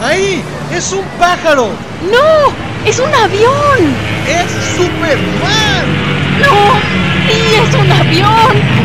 [0.00, 0.42] ¡Ahí!
[0.72, 1.68] ¡Es un pájaro!
[2.10, 2.88] ¡No!
[2.88, 3.94] ¡Es un avión!
[4.26, 5.84] ¡Es Superman!
[6.40, 6.80] ¡No!
[7.26, 8.80] ¡Sí, es un avión!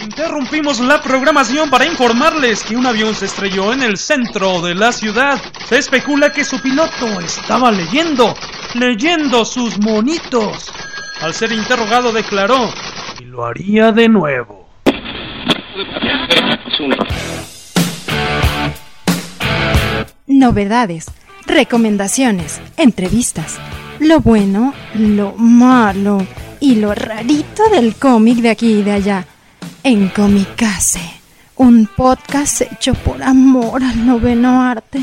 [0.00, 4.92] Interrumpimos la programación para informarles que un avión se estrelló en el centro de la
[4.92, 5.40] ciudad.
[5.68, 8.32] Se especula que su piloto estaba leyendo,
[8.74, 10.72] leyendo sus monitos.
[11.20, 12.72] Al ser interrogado declaró,
[13.20, 14.61] y lo haría de nuevo.
[20.26, 21.06] Novedades,
[21.46, 23.58] recomendaciones, entrevistas,
[24.00, 26.26] lo bueno, lo malo
[26.60, 29.26] y lo rarito del cómic de aquí y de allá.
[29.82, 31.00] En Comicase,
[31.56, 35.02] un podcast hecho por amor al noveno arte.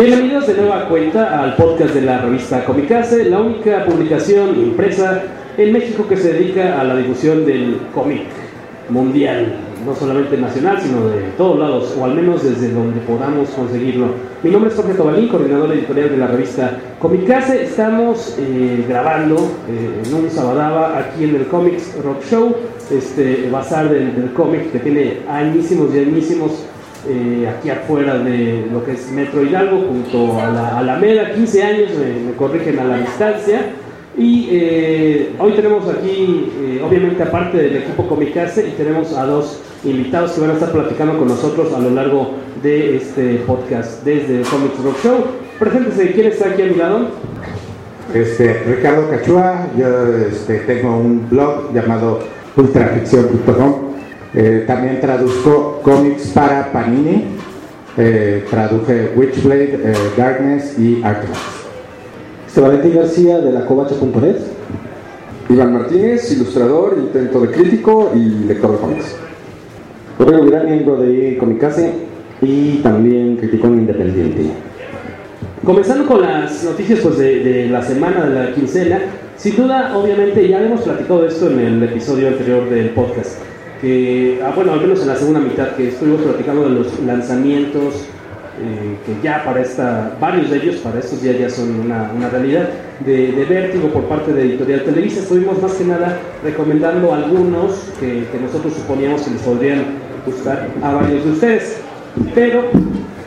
[0.00, 5.24] Bienvenidos de nueva cuenta al podcast de la revista Comicase, la única publicación impresa
[5.58, 8.22] en México que se dedica a la difusión del cómic
[8.88, 14.06] mundial, no solamente nacional, sino de todos lados, o al menos desde donde podamos conseguirlo.
[14.42, 17.64] Mi nombre es Jorge Tobalín, coordinador editorial de la revista Comicase.
[17.64, 19.36] Estamos eh, grabando
[19.68, 22.56] eh, en un sabadaba aquí en el Comics Rock Show,
[22.90, 26.64] este bazar del, del cómic que tiene añísimos y añísimos
[27.08, 31.90] eh, aquí afuera de lo que es Metro Hidalgo, junto a la Alameda, 15 años,
[31.98, 33.72] me, me corrigen a la distancia.
[34.16, 39.62] Y eh, hoy tenemos aquí, eh, obviamente aparte del equipo Comicase, y tenemos a dos
[39.84, 44.42] invitados que van a estar platicando con nosotros a lo largo de este podcast desde
[44.42, 45.24] Comics Rock Show.
[45.58, 47.08] Preséntese, ¿quién está aquí a mi lado?
[48.12, 49.86] Este, Ricardo Cachua, yo
[50.28, 52.18] este, tengo un blog llamado
[52.56, 53.89] ultraficción.com.
[54.34, 57.24] Eh, también traduzco cómics para Panini.
[57.96, 61.02] Eh, traduje Witchblade, eh, Darkness y.
[62.46, 64.36] Este Valentín García de la covacha.net.
[65.48, 69.16] Iván Martínez, ilustrador, intento de crítico y lector de cómics.
[70.18, 71.92] Rodrigo Virán, miembro de Comicase
[72.40, 74.42] y también criticón independiente.
[75.64, 79.00] Comenzando con las noticias pues, de, de la semana, de la quincena,
[79.36, 83.38] sin duda, obviamente, ya hemos platicado de esto en el episodio anterior del podcast,
[83.80, 88.06] que, ah, bueno, al menos en la segunda mitad, que estuvimos platicando de los lanzamientos,
[88.62, 92.68] eh, que ya para esta, varios de ellos para estos días ya son una, realidad,
[93.00, 95.20] de, vértigo por parte de Editorial Televisa.
[95.20, 99.84] Estuvimos más que nada recomendando algunos que, nosotros suponíamos que les podrían
[100.26, 101.80] gustar a varios de ustedes.
[102.34, 102.64] Pero,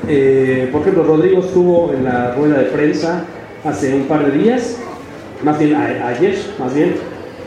[0.08, 3.26] eh, por ejemplo, Rodrigo estuvo en la rueda de prensa
[3.66, 4.78] hace un par de días,
[5.44, 6.94] más bien ayer, más bien,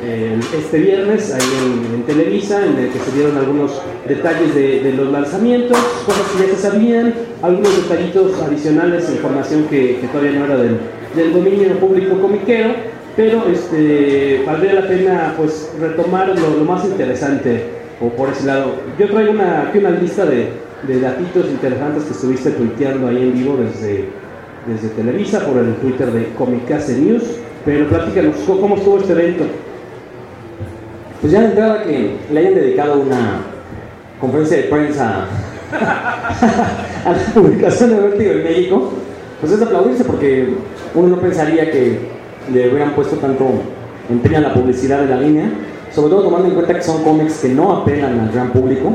[0.02, 5.76] este viernes, ahí en, Televisa, en el que se dieron algunos detalles de, los lanzamientos,
[6.04, 10.78] cosas que ya se sabían, algunos detallitos adicionales, información que, todavía no era del,
[11.14, 12.74] del dominio público comiquero,
[13.16, 17.64] pero este, valdría la pena pues retomar lo, más interesante
[18.00, 18.74] o por ese lado.
[18.98, 20.50] Yo traigo una, aquí una lista de,
[20.86, 24.10] de datitos interesantes que estuviste tuiteando ahí en vivo desde,
[24.66, 27.24] desde Televisa por el Twitter de Comicase News,
[27.64, 29.44] pero platícanos, ¿cómo cómo estuvo este evento?
[31.26, 33.40] Pues ya de entrada que le hayan dedicado una
[34.20, 35.24] conferencia de prensa
[35.72, 38.92] a la publicación de Vértigo en México,
[39.40, 40.54] pues es de aplaudirse porque
[40.94, 41.98] uno no pensaría que
[42.54, 43.44] le hubieran puesto tanto
[44.08, 45.50] empeño a la publicidad de la línea,
[45.92, 48.92] sobre todo tomando en cuenta que son cómics que no apelan al gran público,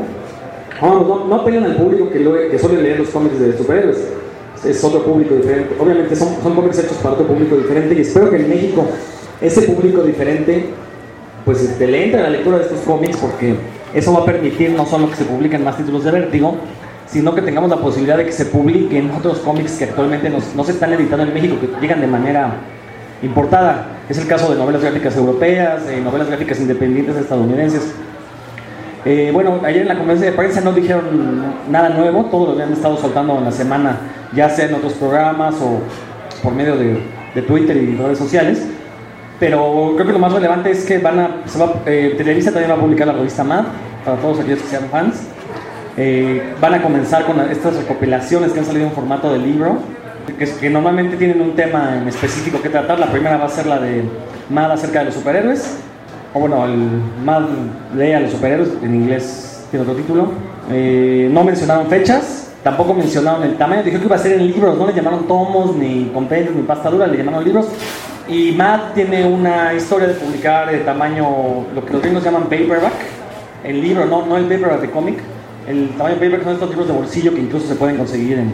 [0.81, 4.08] Vamos, no, no apelan al público que, lo- que suele leer los cómics de superhéroes,
[4.64, 8.30] es otro público diferente, obviamente son, son cómics hechos para otro público diferente y espero
[8.30, 8.86] que en México
[9.41, 10.68] ese público diferente
[11.46, 13.56] pues este, le entre a la lectura de estos cómics porque
[13.94, 16.56] eso va a permitir no solo que se publiquen más títulos de Vértigo,
[17.07, 20.72] sino que tengamos la posibilidad de que se publiquen otros cómics que actualmente no se
[20.72, 22.53] están editando en México, que llegan de manera
[23.22, 23.88] importada.
[24.09, 27.94] Es el caso de novelas gráficas europeas, de novelas gráficas independientes estadounidenses.
[29.03, 31.03] Eh, bueno, ayer en la conferencia de prensa no dijeron
[31.70, 33.97] nada nuevo, todo lo habían estado soltando en la semana,
[34.34, 35.79] ya sea en otros programas o
[36.41, 38.67] por medio de Twitter y redes sociales.
[39.41, 41.29] Pero creo que lo más relevante es que van a,
[41.88, 43.66] eh, Televisa también va a publicar la revista MAD,
[44.05, 45.23] para todos aquellos que sean fans.
[45.97, 49.79] Eh, van a comenzar con estas recopilaciones que han salido en formato de libro,
[50.38, 52.99] que, que normalmente tienen un tema en específico que tratar.
[52.99, 54.03] La primera va a ser la de
[54.52, 55.76] MAD acerca de los superhéroes,
[56.35, 57.46] o bueno, el MAD
[57.97, 60.28] lee a los superhéroes, en inglés tiene otro título.
[60.72, 64.78] Eh, no mencionaron fechas, tampoco mencionaron el tamaño, dijeron que iba a ser en libros,
[64.78, 67.66] no le llamaron tomos, ni compendios, ni pasta dura, le llamaron libros.
[68.28, 72.94] Y Matt tiene una historia de publicar de tamaño, lo que los gringos llaman paperback,
[73.64, 75.20] el libro, no, no el paperback de cómic.
[75.68, 78.52] El tamaño paperback son estos libros de bolsillo que incluso se pueden conseguir en,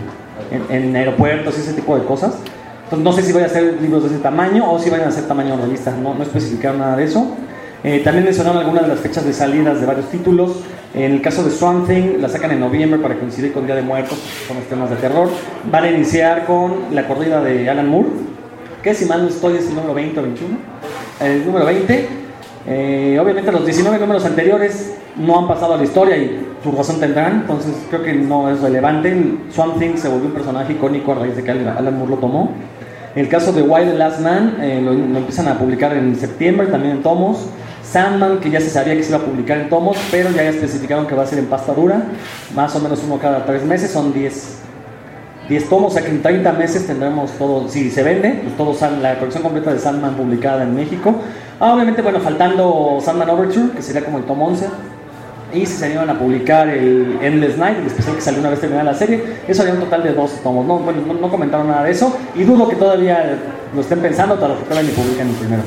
[0.69, 2.37] en, en aeropuertos y ese tipo de cosas.
[2.83, 5.11] Entonces no sé si voy a hacer libros de ese tamaño o si vayan a
[5.11, 7.35] ser tamaño revista, no, no especificaron nada de eso.
[7.83, 10.61] Eh, también mencionaron algunas de las fechas de salidas de varios títulos.
[10.93, 13.81] En el caso de Swamp Thing, la sacan en noviembre para coincidir con Día de
[13.81, 14.17] Muertos,
[14.47, 15.29] son los temas de terror.
[15.71, 18.09] Van a iniciar con la corrida de Alan Moore,
[18.87, 20.57] que si mal no estoy es el número 20 o 21.
[21.19, 22.07] El número 20.
[22.69, 26.99] Eh, obviamente los 19 números anteriores no han pasado a la historia y su razón
[26.99, 29.13] tendrán, entonces creo que no es relevante.
[29.51, 32.51] Swamp Thing se volvió un personaje icónico a raíz de que Alan Moore lo tomó.
[33.15, 36.97] El caso de the Last Man, eh, lo, lo, empiezan a publicar en septiembre, también
[36.97, 37.47] en tomos.
[37.83, 41.07] Sandman, que ya se sabía que se iba a publicar en tomos, pero ya especificaron
[41.07, 42.03] que va a ser en pasta dura,
[42.53, 44.59] más o menos uno cada tres meses, son 10,
[45.49, 48.75] 10 tomos, o sea que en 30 meses tendremos todo, si se vende, pues todo
[49.01, 51.15] la colección completa de Sandman publicada en México.
[51.59, 54.67] Ah, obviamente, bueno, faltando Sandman Overture, que sería como el tomo 11,
[55.53, 58.59] y si se iban a publicar el Endless Night, el especial que salió una vez
[58.59, 60.65] terminada la serie, eso haría un total de 12 tomos.
[60.65, 63.37] No, bueno, no, comentaron nada de eso y dudo que todavía
[63.73, 65.63] lo estén pensando, para que todavía ni publiquen el primero.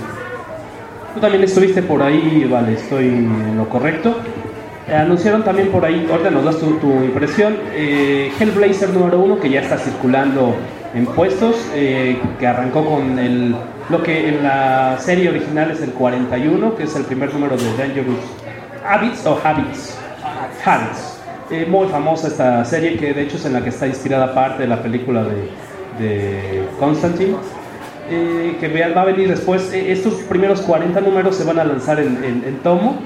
[1.15, 4.17] Tú también estuviste por ahí, vale, estoy en lo correcto.
[4.90, 9.38] Eh, anunciaron también por ahí, ahorita nos das tu, tu impresión, eh, Hellblazer número uno
[9.38, 10.56] que ya está circulando
[10.94, 13.54] en puestos, eh, que arrancó con el,
[13.88, 17.76] lo que en la serie original es el 41, que es el primer número de
[17.76, 18.19] Dangerous
[18.84, 19.96] Habits o Habits.
[20.64, 21.16] Habits.
[21.69, 24.69] Muy famosa esta serie, que de hecho es en la que está inspirada parte de
[24.69, 27.37] la película de, Constantine.
[28.08, 29.72] Que va a venir después.
[29.72, 33.00] Estos primeros 40 números se van a lanzar en, tomo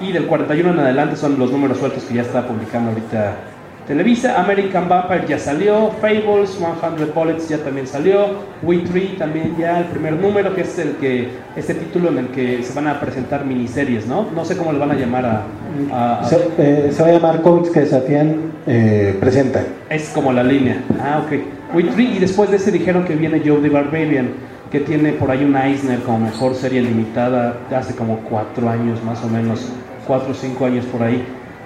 [0.00, 3.36] y del 41 en adelante son los números sueltos que ya está publicando ahorita
[3.88, 4.38] Televisa.
[4.38, 8.26] American Vampire ya salió, Fables, 100 Bullets ya también salió,
[8.62, 12.28] We Tree también ya el primer número que es el que este título en el
[12.28, 14.26] que se van a presentar miniseries, ¿no?
[14.34, 15.42] No sé cómo le van a llamar a.
[15.90, 16.24] a, a...
[16.24, 19.64] Se, eh, se, va a llamar Comics que desafían eh, presenta.
[19.88, 20.82] Es como la línea.
[21.00, 21.74] Ah, ok.
[21.74, 24.28] We Tree y después de ese dijeron que viene Joe the Barbarian
[24.70, 29.24] que tiene por ahí un Eisner como mejor serie limitada hace como cuatro años más
[29.24, 29.72] o menos,
[30.08, 31.22] cuatro o cinco años por ahí.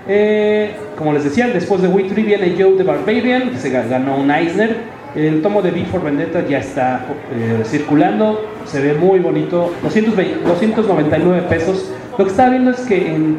[0.09, 4.17] Eh, como les decía, después de We Tree viene Joe the Barbarian, que se ganó
[4.17, 4.77] un Eisner.
[5.15, 7.05] El tomo de Before Vendetta ya está
[7.35, 11.91] eh, circulando, se ve muy bonito, 220, 299 pesos.
[12.19, 13.37] Lo que estaba viendo es que en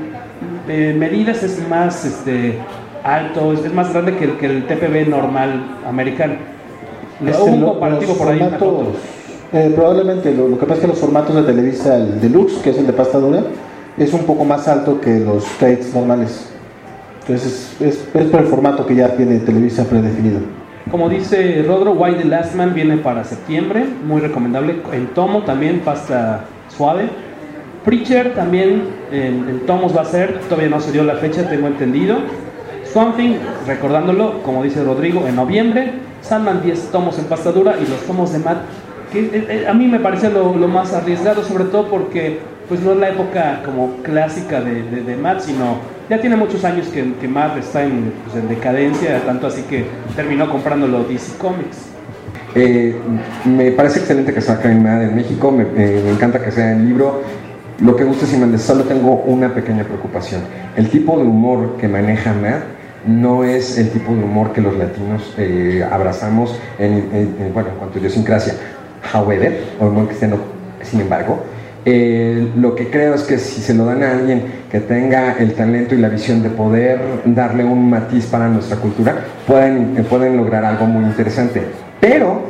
[0.70, 2.60] eh, medidas es más este,
[3.04, 6.36] alto, es, más grande que el, que el, TPB normal americano.
[7.26, 8.40] Es un comparativo por ahí.
[8.40, 8.88] Formatos,
[9.52, 12.70] eh, probablemente, lo, lo, que pasa es que los formatos de Televisa, el Deluxe, que
[12.70, 13.44] es el de pasta dura,
[13.98, 16.50] es un poco más alto que los trades normales.
[17.22, 20.40] Entonces es, es, es por el formato que ya tiene Televisa predefinido.
[20.92, 24.82] Como dice Rodro, Why the Last Man viene para septiembre, muy recomendable.
[24.92, 27.10] En tomo también, pasta suave.
[27.86, 31.68] Preacher también en, en, tomos va a ser, todavía no se dio la fecha, tengo
[31.68, 32.18] entendido.
[32.94, 33.36] Something,
[33.66, 35.94] recordándolo, como dice Rodrigo, en noviembre.
[36.22, 38.60] Sandman 10 tomos en pasta dura y los tomos de Matt,
[39.12, 42.40] que eh, eh, a mí me parece lo, lo, más arriesgado, sobre todo porque
[42.74, 45.78] pues no es la época como clásica de, de, Matt, sino
[46.10, 49.86] ya tiene muchos años que, Matt está en, pues, en, decadencia, tanto así que
[50.16, 51.86] terminó comprándolo DC Comics.
[52.56, 52.96] Eh,
[53.46, 56.88] me parece excelente que saquen Matt en México, me, eh, me, encanta que sea en
[56.88, 57.22] libro.
[57.80, 60.42] Lo que gusta es solo tengo una pequeña preocupación.
[60.76, 62.64] El tipo de humor que maneja Matt
[63.06, 67.98] no es el tipo de humor que los latinos eh, abrazamos en, bueno, en cuanto
[67.98, 68.56] a idiosincrasia.
[69.14, 70.38] However, o humor cristiano,
[70.82, 71.53] sin embargo,
[71.86, 75.54] eh, lo que creo es que si se lo dan a alguien que tenga el
[75.54, 80.38] talento y la visión de poder darle un matiz para nuestra cultura, pueden, eh, pueden
[80.38, 81.62] lograr algo muy interesante.
[82.00, 82.42] Pero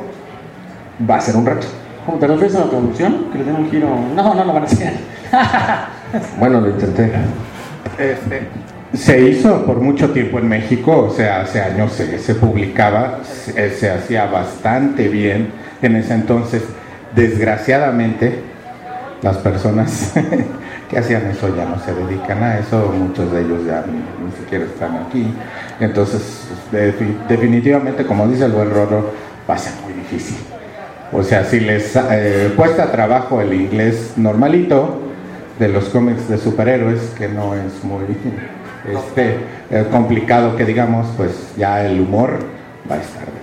[1.10, 1.68] va a ser un reto.
[2.06, 3.26] ¿Cómo te refieres a la traducción?
[3.32, 3.90] Que le den un giro.
[4.16, 4.94] No, no lo van a hacer.
[6.40, 7.12] bueno, lo intenté.
[7.98, 8.48] Este,
[8.94, 13.72] se hizo por mucho tiempo en México, o sea, hace años se, se publicaba, se,
[13.72, 15.50] se hacía bastante bien
[15.82, 16.64] en ese entonces.
[17.16, 18.53] Desgraciadamente,
[19.24, 20.14] las personas
[20.90, 24.66] que hacían eso ya no se dedican a eso, muchos de ellos ya ni, siquiera
[24.66, 25.34] están aquí.
[25.80, 26.92] Entonces, de,
[27.28, 29.12] definitivamente, como dice el buen Roro,
[29.50, 30.38] va a ser muy difícil.
[31.12, 35.00] O sea, si les eh, cuesta trabajo el inglés normalito
[35.58, 38.06] de los cómics de superhéroes, que no es muy
[38.92, 39.38] este,
[39.70, 42.40] eh, complicado que digamos, pues ya el humor
[42.90, 43.43] va a estar.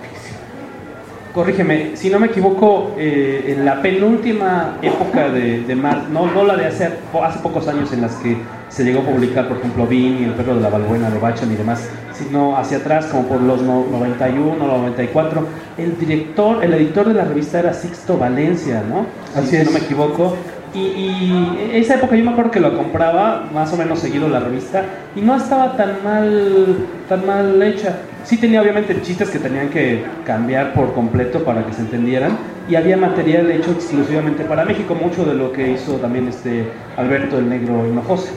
[1.33, 6.43] Corrígeme, si no me equivoco, eh, en la penúltima época de, de Matt, no, no
[6.43, 6.89] la de hace,
[7.23, 8.37] hace pocos años en las que
[8.69, 11.51] se llegó a publicar, por ejemplo, Bean y El perro de la balbuena de Bacham
[11.51, 15.45] y demás, sino hacia atrás, como por los 91 o 94,
[15.77, 19.05] el director, el editor de la revista era Sixto Valencia, ¿no?
[19.35, 19.65] Así si es.
[19.65, 20.35] no me equivoco.
[20.73, 24.39] Y, y esa época yo me acuerdo que lo compraba más o menos seguido la
[24.39, 24.85] revista
[25.17, 26.77] y no estaba tan mal,
[27.09, 27.97] tan mal hecha.
[28.23, 32.37] Sí tenía obviamente chistes que tenían que cambiar por completo para que se entendieran
[32.69, 36.65] y había material hecho exclusivamente para México, mucho de lo que hizo también este
[36.97, 38.29] Alberto el Negro Hinojosa.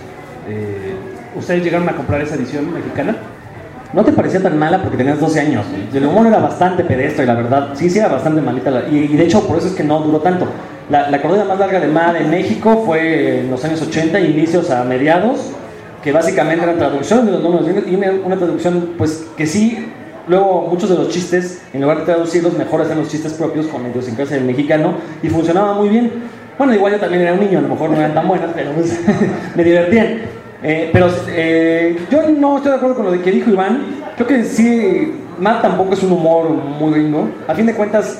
[0.48, 0.94] Eh,
[1.36, 3.16] ¿Ustedes llegaron a comprar esa edición mexicana?
[3.92, 5.64] No te parecía tan mala porque tenías 12 años.
[5.92, 7.68] El humor era bastante pedestre, la verdad.
[7.74, 8.70] Sí, sí, era bastante malita.
[8.70, 10.46] la- y, y de hecho, por eso es que no duró tanto.
[10.90, 14.70] La, la cordura más larga de MAD en México fue en los años 80, inicios
[14.70, 15.52] a mediados,
[16.04, 19.88] que básicamente eran traducciones de los números y una, traducción, pues que sí.
[20.28, 23.87] Luego, muchos de los chistes, en lugar de traducirlos, mejor hacían los chistes propios con
[23.87, 26.11] idiosincrasia del mexicano y funcionaba muy bien.
[26.58, 28.73] Bueno, igual yo también era un niño, a lo mejor no eran tan buenas, pero
[28.73, 28.99] pues,
[29.56, 30.18] me divertían.
[30.62, 33.82] Eh, pero eh, yo no estoy de acuerdo con lo que dijo Iván.
[34.16, 37.28] Creo que sí, Matt tampoco es un humor muy gringo.
[37.49, 38.18] A fin de cuentas,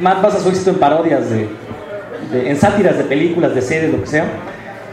[0.00, 1.48] Matt basa su éxito en parodias, de-
[2.32, 4.24] en sátiras de películas, de series, lo que sea.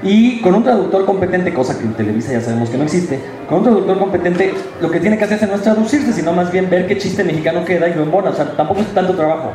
[0.04, 3.60] Y con un traductor competente, cosa que en Televisa ya sabemos que no existe, con
[3.60, 6.88] un traductor competente lo que tiene que hacerse no es traducirse, sino más bien ver
[6.88, 8.32] qué chiste mexicano queda y lo embona.
[8.32, 9.52] O sea, tampoco es tanto trabajo.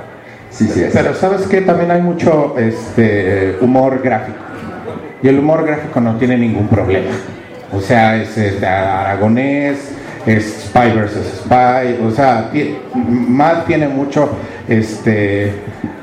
[0.50, 0.92] Sí, sí, es.
[0.94, 4.38] Pero sabes que también hay mucho este, humor gráfico.
[5.22, 7.10] Y el humor gráfico no tiene ningún problema.
[7.72, 9.90] O sea, es, este, aragonés,
[10.24, 11.98] es Spy versus Spy.
[12.06, 12.50] O sea,
[12.94, 14.30] Matt tiene mucho
[14.66, 15.52] este,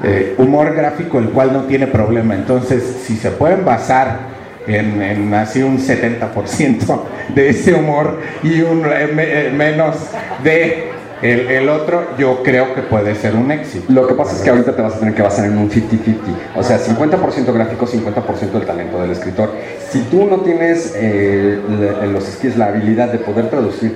[0.04, 2.36] eh, humor gráfico, el cual no tiene problema.
[2.36, 4.35] Entonces, si se pueden basar
[4.67, 7.00] en, en así un 70%
[7.34, 9.95] de ese humor y un eh, eh, menos
[10.43, 10.91] de
[11.22, 13.86] el, el otro, yo creo que puede ser un éxito.
[13.88, 16.15] Lo que pasa es que ahorita te vas a tener que basar en un 50-50.
[16.55, 19.50] O sea, 50% gráfico, 50% del talento del escritor.
[19.89, 21.57] Si tú no tienes eh,
[22.01, 23.95] le- los skills, la habilidad de poder traducir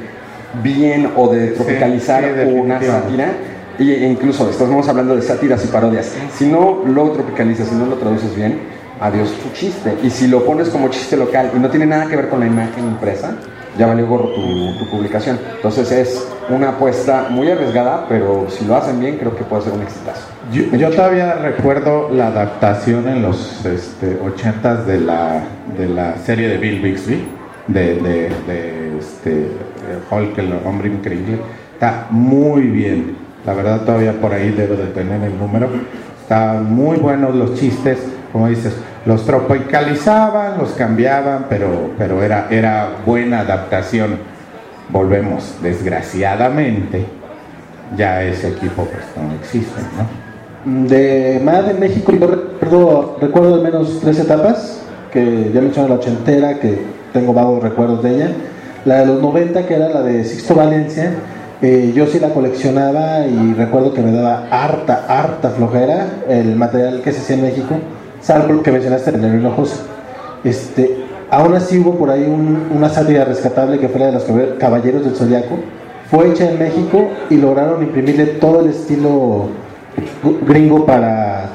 [0.64, 3.32] bien o de tropicalizar sí, una sátira,
[3.78, 7.96] e incluso estamos hablando de sátiras y parodias, si no lo tropicalizas, si no lo
[7.98, 8.60] traduces bien,
[9.00, 9.98] adiós tu chiste.
[10.04, 12.48] Y si lo pones como chiste local y no tiene nada que ver con la
[12.48, 13.34] imagen impresa,
[13.78, 15.40] ya valió gorro tu, tu publicación.
[15.56, 19.74] Entonces es una apuesta muy arriesgada, pero si lo hacen bien, creo que puede ser
[19.74, 20.28] un exitazo.
[20.52, 25.44] Yo, yo todavía recuerdo la adaptación en los este, 80s de la,
[25.78, 27.24] de la serie de Bill Bixby,
[27.68, 29.48] de, de, de, este,
[30.10, 31.40] Hulk, el hombre increíble.
[31.74, 33.16] Está muy bien.
[33.46, 35.70] La verdad, todavía por ahí debo de tener el número.
[36.22, 38.00] Están muy buenos los chistes,
[38.32, 38.76] como dices,
[39.06, 44.18] los tropicalizaban, los cambiaban, pero, pero era, era buena adaptación.
[44.90, 47.06] Volvemos, desgraciadamente,
[47.96, 50.30] ya ese equipo pues no existe, ¿no?
[50.88, 55.96] De MAD en México, yo recuerdo, recuerdo al menos tres etapas, que ya mencioné la
[55.96, 56.80] ochentera, que
[57.14, 58.32] tengo vagos recuerdos de ella.
[58.86, 61.14] La de los 90, que era la de Sixto Valencia,
[61.62, 67.02] eh, yo sí la coleccionaba y recuerdo que me daba harta, harta flojera el material
[67.02, 67.76] que se hacía en México,
[68.22, 69.78] salvo que mencionaste en el Hinojosa.
[70.44, 70.98] Este,
[71.30, 74.26] aún así hubo por ahí un- una sátira rescatable que fue la de los
[74.58, 75.58] Caballeros del Zodiaco.
[76.10, 79.50] Fue hecha en México y lograron imprimirle todo el estilo
[80.48, 81.50] gringo para,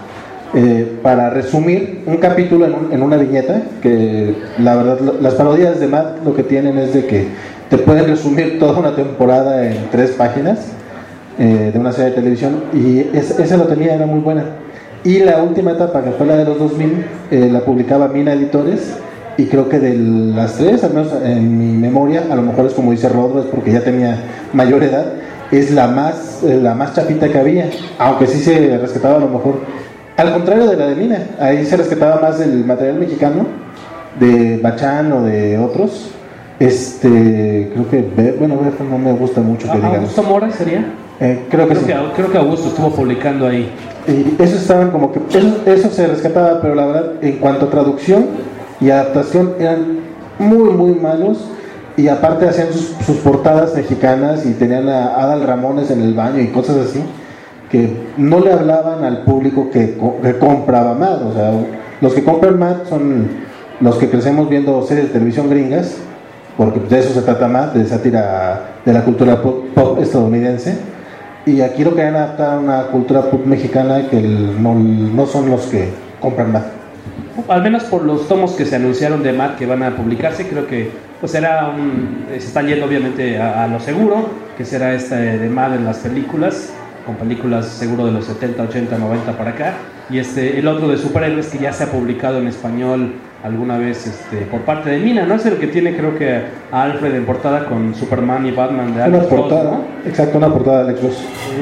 [0.54, 5.80] eh, para resumir un capítulo en, un- en una viñeta, que la verdad las parodias
[5.80, 7.26] de Matt lo que tienen es de que
[7.70, 10.58] te pueden resumir toda una temporada en tres páginas
[11.38, 14.44] eh, de una serie de televisión y es- esa lo tenía, era muy buena.
[15.04, 18.96] Y la última etapa, que fue la de los 2000, eh, la publicaba Mina Editores
[19.36, 22.72] y creo que de las tres, al menos en mi memoria, a lo mejor es
[22.72, 24.16] como dice Rodro, es porque ya tenía
[24.52, 25.06] mayor edad,
[25.50, 27.68] es la más, eh, la más chapita que había,
[27.98, 29.58] aunque sí se rescataba a lo mejor,
[30.16, 33.46] al contrario de la de Mina, ahí se rescataba más el material mexicano,
[34.18, 36.10] de Bachán o de otros.
[36.60, 38.56] Este, creo que, bueno,
[38.88, 39.96] no me gusta mucho que digamos.
[39.96, 40.84] ¿Augusto Mora sería?
[41.20, 41.92] Eh, creo que Creo sí.
[41.92, 43.68] que, creo que Augusto estuvo publicando ahí.
[44.06, 45.20] Y eso estaban como que
[45.66, 48.26] eso, se rescataba, pero la verdad en cuanto a traducción
[48.80, 50.00] y adaptación eran
[50.38, 51.38] muy muy malos
[51.96, 56.48] y aparte hacían sus, portadas mexicanas y tenían a Adal Ramones en el baño y
[56.48, 57.02] cosas así
[57.70, 61.52] que no le hablaban al público que, que compraba más, o sea,
[62.00, 63.28] los que compran más son
[63.80, 65.96] los que crecemos viendo series de televisión gringas,
[66.56, 70.76] porque de eso se trata más, de sátira de la cultura pop, pop estadounidense.
[71.46, 75.66] Y aquí lo querían adaptar a una cultura pop mexicana que no, no son los
[75.66, 76.64] que compran más.
[77.48, 80.66] Al menos por los tomos que se anunciaron de Matt que van a publicarse, creo
[80.66, 85.16] que pues era un, se están yendo obviamente a, a lo seguro, que será esta
[85.16, 86.72] de Matt en las películas.
[87.04, 89.74] con películas seguro de los 70, 80, 90 para acá.
[90.10, 94.06] Y este, el otro de superhéroes que ya se ha publicado en español alguna vez
[94.06, 95.34] este, por parte de Mina, ¿no?
[95.34, 96.40] Es el que tiene creo que
[96.72, 99.84] a Alfred en portada con Superman y Batman de Una Alex Ross, portada, ¿no?
[100.08, 101.04] exacto, una portada de Alex.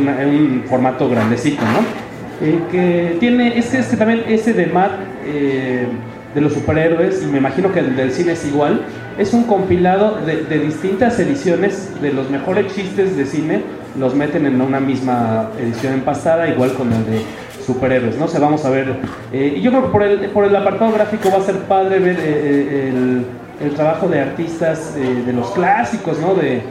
[0.00, 2.46] Una- en un formato grandecito, ¿no?
[2.46, 4.92] Eh, que tiene, es que, es que también ese de Matt
[5.26, 5.86] eh,
[6.34, 8.80] de los superhéroes, y me imagino que el del cine es igual,
[9.18, 13.62] es un compilado de, de distintas ediciones de los mejores chistes de cine,
[13.98, 17.20] los meten en una misma edición empastada, igual con el de
[17.64, 18.24] superhéroes, ¿no?
[18.26, 18.94] O sea, vamos a ver,
[19.32, 21.98] eh, y yo creo que por el, por el apartado gráfico va a ser padre
[21.98, 23.26] ver eh, eh, el,
[23.66, 26.34] el trabajo de artistas eh, de los clásicos, ¿no?
[26.34, 26.62] De,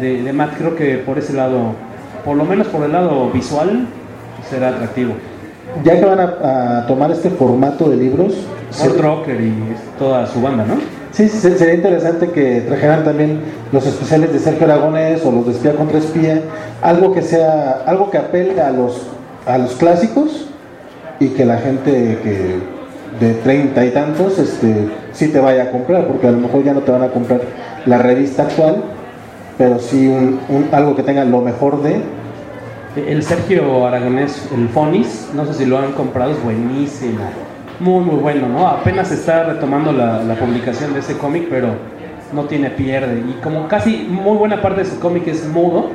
[0.00, 1.72] de, de Matt, creo que por ese lado,
[2.24, 3.86] por lo menos por el lado visual,
[4.48, 5.14] será atractivo.
[5.82, 8.34] Ya que van a, a tomar este formato de libros,
[8.80, 9.52] Kurt Rocker y
[9.98, 10.74] toda su banda, ¿no?
[11.12, 13.40] Sí, sí, se- sería interesante que trajeran también
[13.72, 16.42] los especiales de Sergio Aragonés o los de Espía contra Espía,
[16.82, 19.06] algo que sea, algo que apele a los,
[19.46, 20.48] a los clásicos
[21.20, 22.74] y que la gente que
[23.20, 26.74] de treinta y tantos, este, sí te vaya a comprar, porque a lo mejor ya
[26.74, 27.42] no te van a comprar
[27.86, 28.82] la revista actual,
[29.56, 32.02] pero sí un, algo que tenga lo mejor de,
[33.08, 37.20] El Sergio Aragonés, el Fonis, no sé si lo han comprado, es buenísimo.
[37.80, 38.68] Muy, muy bueno, ¿no?
[38.68, 41.68] Apenas está retomando la, publicación de ese cómic, pero
[42.32, 43.20] no tiene pierde.
[43.28, 45.90] Y como casi muy buena parte de su cómic es mudo,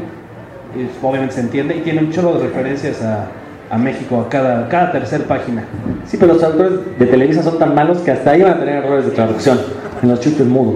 [1.01, 3.27] obviamente se entiende, y tiene un chorro de referencias a,
[3.69, 5.63] a México, a cada, cada tercer página.
[6.05, 8.83] Sí, pero los traductores de Televisa son tan malos que hasta ahí van a tener
[8.83, 9.59] errores de traducción
[10.01, 10.75] en los chistes mudos.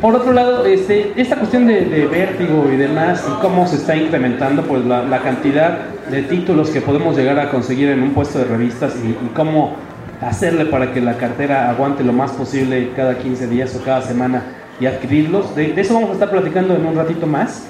[0.00, 3.96] Por otro lado, este, esta cuestión de, de vértigo y demás, y cómo se está
[3.96, 5.78] incrementando pues la, la cantidad
[6.10, 9.74] de títulos que podemos llegar a conseguir en un puesto de revistas y, y cómo
[10.20, 14.42] hacerle para que la cartera aguante lo más posible cada 15 días o cada semana
[14.80, 15.54] y adquirirlos.
[15.54, 17.66] De, de eso vamos a estar platicando en un ratito más.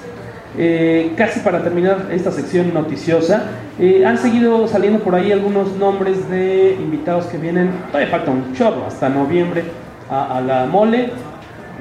[0.57, 3.43] Eh, casi para terminar esta sección noticiosa,
[3.77, 8.53] eh, han seguido saliendo por ahí algunos nombres de invitados que vienen, todavía falta un
[8.53, 9.65] chorro hasta noviembre
[10.09, 11.11] a, la mole.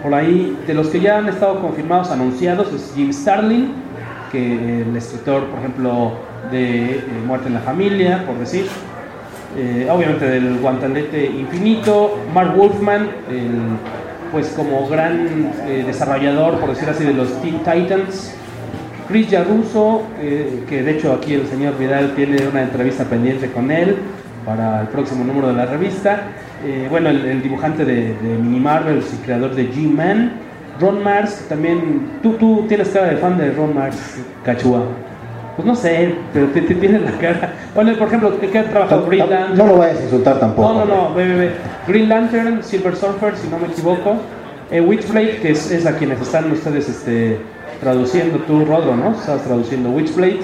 [0.02, 3.72] Por ahí, de los que ya han estado confirmados, anunciados, es Jim Starlin,
[4.32, 6.12] que el escritor, por ejemplo,
[6.50, 8.66] de eh, Muerte en la Familia, por decir.
[9.88, 13.52] Obviamente del Guantanete Infinito, Mark Wolfman, el,
[14.32, 15.52] pues como gran
[15.86, 18.34] desarrollador, por decir así, de los Teen Titans.
[19.08, 23.70] Chris Yaruso, eh, que de hecho aquí el señor Vidal tiene una entrevista pendiente con
[23.70, 23.96] él
[24.46, 26.22] para el próximo número de la revista.
[26.64, 30.32] Eh, bueno, el, el dibujante de, de Mini Marvels y creador de G-Man.
[30.80, 32.18] Ron Mars, que también.
[32.22, 34.82] Tú, tú tienes cara de fan de Ron Mars, Cachua.
[35.56, 37.52] Pues no sé, pero te, te tienes la cara.
[37.76, 39.56] Bueno, por ejemplo, ¿qué ha trabajado Green Lantern?
[39.56, 40.72] no lo vayas a insultar tampoco.
[40.72, 41.50] No, no, no, ve, ve, ve.
[41.86, 44.16] Green Lantern, Silver Surfer, si no me equivoco.
[44.72, 47.38] Eh, Witchblade, que es, es a quienes están ustedes este,
[47.80, 49.12] traduciendo, tú, Rodro, ¿no?
[49.12, 50.40] Estás traduciendo Witchblade.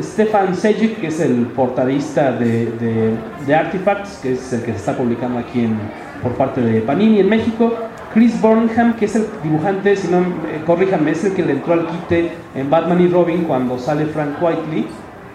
[0.00, 3.14] Stefan Sejic, que es el portadista de, de,
[3.46, 5.78] de Artifacts, que es el que se está publicando aquí en,
[6.22, 7.72] por parte de Panini en México.
[8.12, 11.74] Chris Burnham, que es el dibujante, si no, eh, corríjame, es el que le entró
[11.74, 14.86] al quite en Batman y Robin cuando sale Frank Whiteley.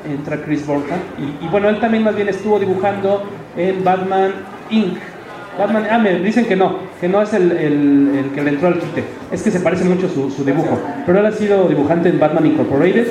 [0.10, 0.99] Entra Chris Burnham.
[1.17, 3.23] Y, y bueno, él también más bien estuvo dibujando
[3.55, 4.32] en Batman
[4.69, 4.97] Inc.
[5.60, 8.69] Batman, ah, me dicen que no, que no es el, el- el que le entró
[8.69, 9.04] al quite.
[9.32, 10.80] Es que se parece mucho su, su dibujo.
[11.06, 13.08] Pero él ha sido dibujante en Batman Incorporated.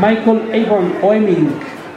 [0.00, 1.48] Michael Avon Oeming,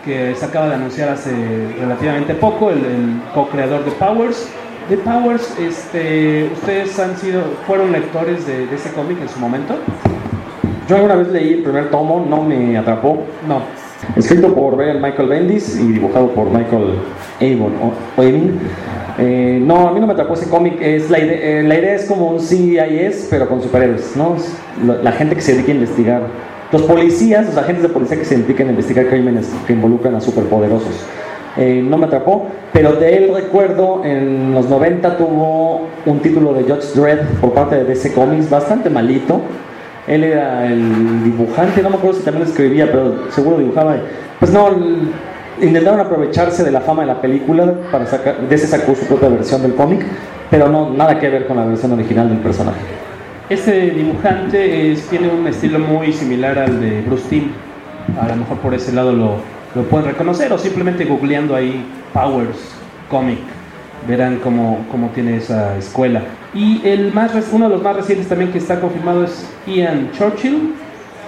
[0.06, 1.32] que se acaba de anunciar hace
[1.80, 4.50] relativamente poco, el, el co-creador de Powers.
[4.90, 9.76] De Powers, este, ¿ustedes han sido, fueron lectores de, de ese cómic en su momento?
[10.90, 13.24] Yo alguna vez leí el primer tomo, no me atrapó.
[13.48, 13.62] No.
[14.16, 16.96] Escrito por Brian Michael Bendis y dibujado por Michael
[17.40, 17.74] Avon
[18.18, 18.60] Oeming.
[19.24, 20.82] Eh, no, a mí no me atrapó ese cómic.
[20.82, 24.36] Es la, ide- eh, la idea es como un CIS, pero con superhéroes, ¿no?
[25.04, 26.22] La, gente que se dedica a investigar.
[26.72, 30.22] Los policías, los agentes de policía que se dedican a investigar crímenes que involucran a
[30.22, 31.06] superpoderosos.
[31.58, 36.64] Eh, no me atrapó, pero de él recuerdo en los 90 tuvo un título de
[36.64, 39.42] Judge Dredd por parte de DC Comics bastante malito.
[40.08, 43.98] Él era el dibujante, no me acuerdo si también escribía, pero seguro dibujaba.
[44.40, 44.70] Pues no,
[45.62, 49.30] intentaron aprovecharse de la fama de la película para sacar, de ese sacó su propia
[49.30, 50.06] versión del cómic,
[50.50, 52.80] pero no nada que ver con la versión original del personaje.
[53.50, 57.52] Este dibujante tiene un estilo muy similar al de Bruce Timm.
[58.22, 59.36] A lo mejor por ese lado lo,
[59.76, 62.58] lo pueden reconocer o simplemente googleando ahí Powers
[63.10, 63.40] Comic.
[64.08, 66.22] Verán cómo, cómo tiene esa escuela.
[66.54, 70.74] Y el más, uno de los más recientes también que está confirmado es Ian Churchill,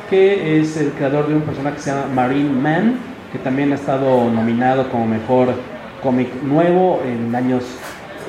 [0.09, 2.95] que es el creador de un personaje que se llama Marine Man,
[3.33, 5.49] que también ha estado nominado como mejor
[6.03, 7.63] cómic nuevo en años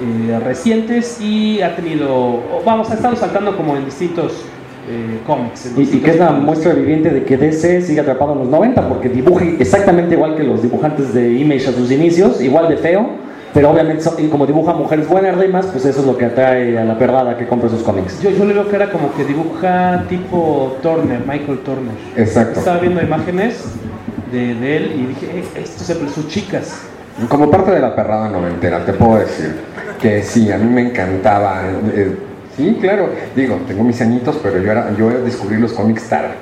[0.01, 4.33] eh, recientes y ha tenido, vamos, ha estado saltando como en distintos
[4.89, 5.73] eh, cómics.
[5.77, 8.89] Y, y que es la muestra viviente de que DC sigue atrapado en los 90
[8.89, 13.07] porque dibuja exactamente igual que los dibujantes de Image a sus inicios, igual de feo,
[13.53, 16.99] pero obviamente como dibuja mujeres buenas rimas, pues eso es lo que atrae a la
[16.99, 18.23] perrada que compra sus cómics.
[18.23, 21.95] Yo, yo le veo que era como que dibuja tipo Turner, Michael Turner.
[22.17, 22.61] Exacto.
[22.61, 23.65] Estaba viendo imágenes
[24.35, 26.81] de, él y dije, "Eh, esto se sus chicas.
[27.29, 29.55] Como parte de la perrada noventera, te puedo decir
[30.01, 31.63] que sí, a mí me encantaba.
[31.95, 32.17] eh,
[32.57, 36.35] sí, claro, digo, tengo mis añitos, pero yo, era, yo descubrí los cómics tarde.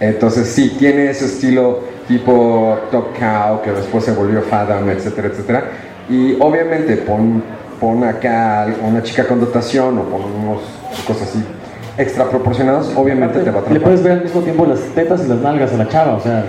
[0.00, 5.64] Entonces sí, tiene ese estilo tipo Top Cow, que después se volvió Fathom, etcétera, etcétera.
[6.08, 7.42] Y obviamente pon,
[7.78, 10.60] pon acá una chica con dotación o pon unos
[11.06, 11.44] cosas así
[11.98, 13.82] extra proporcionadas, obviamente te va a Le atrapar.
[13.82, 16.44] puedes ver al mismo tiempo las tetas y las nalgas a la chava, o sea,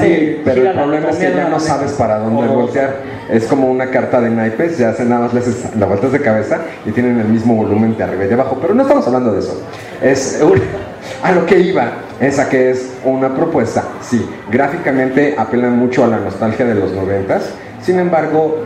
[0.00, 2.96] Sí, pero el problema es que ya no sabes para dónde voltear.
[3.30, 6.20] Es como una carta de naipes, ya hacen nada más le haces la vueltas de
[6.20, 8.58] cabeza y tienen el mismo volumen de arriba y de abajo.
[8.60, 9.62] Pero no estamos hablando de eso.
[10.02, 10.42] Es
[11.22, 13.84] a lo que iba, esa que es una propuesta.
[14.02, 17.50] Sí, gráficamente apelan mucho a la nostalgia de los noventas.
[17.80, 18.58] Sin embargo,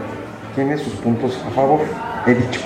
[0.55, 1.81] tiene sus puntos a favor.
[2.27, 2.61] He dicho.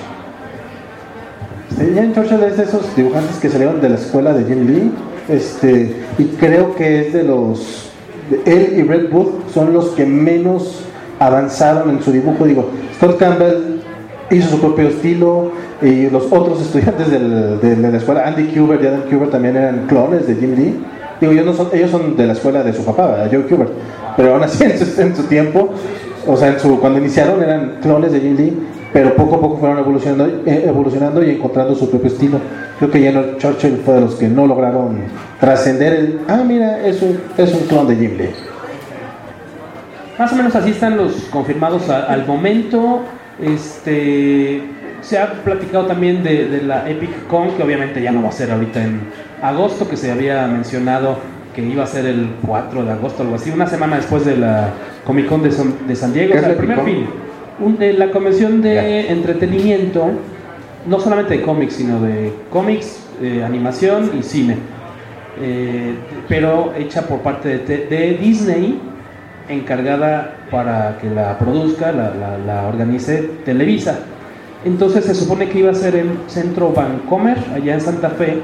[1.77, 4.91] Ian Churchill es de esos dibujantes que salieron de la escuela de Jim Lee,
[5.29, 7.91] este, y creo que es de los,
[8.45, 10.81] él y Red Bull son los que menos
[11.19, 12.45] avanzaron en su dibujo.
[12.45, 13.81] Digo, Scott Campbell
[14.31, 15.51] hizo su propio estilo
[15.81, 19.85] y los otros estudiantes del- de, la escuela, Andy Kubert y Adam Kubert también eran
[19.87, 20.75] clones de Jim Lee.
[21.21, 23.27] Digo, ellos, no son, ellos son de la escuela de su papá.
[23.31, 23.71] Joe Kubert,
[24.17, 25.69] pero aún así en su, en su tiempo,
[26.25, 28.57] o sea, en su, cuando iniciaron eran clones de Jim Lee,
[28.93, 32.39] pero poco a poco fueron evolucionando, eh, evolucionando y encontrando su propio estilo.
[32.79, 34.97] Creo que Ian Churchill fue de los que no lograron
[35.39, 38.29] trascender el, ah, mira, es un, es un clon de Jim Lee.
[40.17, 43.01] Más o menos así están los confirmados a- al momento.
[43.41, 44.61] Este
[45.01, 48.33] se ha platicado también de, de la Epic Con, que obviamente ya no va a
[48.33, 48.99] ser ahorita en
[49.41, 51.17] agosto, que se había mencionado
[51.55, 54.69] que iba a ser el 4 de agosto, algo así, una semana después de la
[55.05, 57.05] Comic Con de, San- de San Diego, ¿Qué o sea, es el primer fin.
[57.61, 60.07] Un- de la convención de entretenimiento,
[60.87, 64.57] no solamente de cómics, sino de cómics, eh, animación y cine.
[65.41, 65.93] Eh,
[66.27, 68.79] pero hecha por parte de, Disney,
[69.47, 73.99] encargada para que la produzca, la, la- la organice Televisa.
[74.65, 78.39] Entonces se supone que iba a ser en Centro Vancomer, allá en Santa Fe,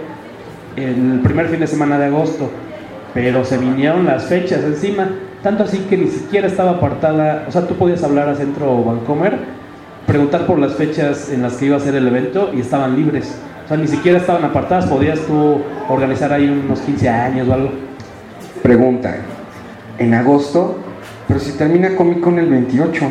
[0.77, 2.49] el primer fin de semana de agosto,
[3.13, 5.09] pero se vinieron las fechas encima,
[5.43, 9.37] tanto así que ni siquiera estaba apartada, o sea, tú podías hablar a Centro Vancomer,
[10.05, 13.37] preguntar por las fechas en las que iba a ser el evento y estaban libres.
[13.65, 17.69] O sea, ni siquiera estaban apartadas, podías tú organizar ahí unos 15 años o algo.
[18.61, 19.17] Pregunta,
[19.97, 20.77] en agosto,
[21.27, 23.05] pero si termina Comic Con el 28,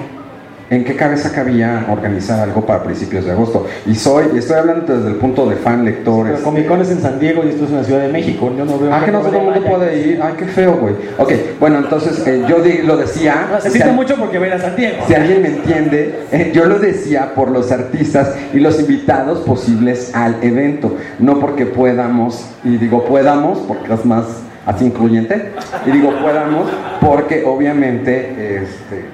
[0.75, 3.67] ¿en qué cabeza cabía organizar algo para principios de agosto?
[3.87, 6.25] Y soy, y estoy hablando desde el punto de fan, lector.
[6.25, 8.09] Pero este- Comic Con es en San Diego y esto es en la Ciudad de
[8.13, 8.53] México.
[8.57, 10.21] Yo no veo Ah, que no todo el mundo puede ir.
[10.23, 10.95] Ay, qué feo, güey.
[11.19, 13.49] Ok, bueno, entonces eh, yo di- lo decía.
[13.53, 14.97] No, se si mucho porque ver a San Diego.
[15.07, 20.15] Si alguien me entiende, eh, yo lo decía por los artistas y los invitados posibles
[20.15, 24.25] al evento, no porque podamos, y digo podamos porque es más
[24.67, 25.51] así incluyente,
[25.87, 29.05] y digo podamos porque obviamente este,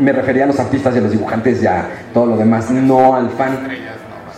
[0.00, 3.14] me refería a los artistas y a los dibujantes y a todo lo demás, no
[3.14, 3.58] al fan.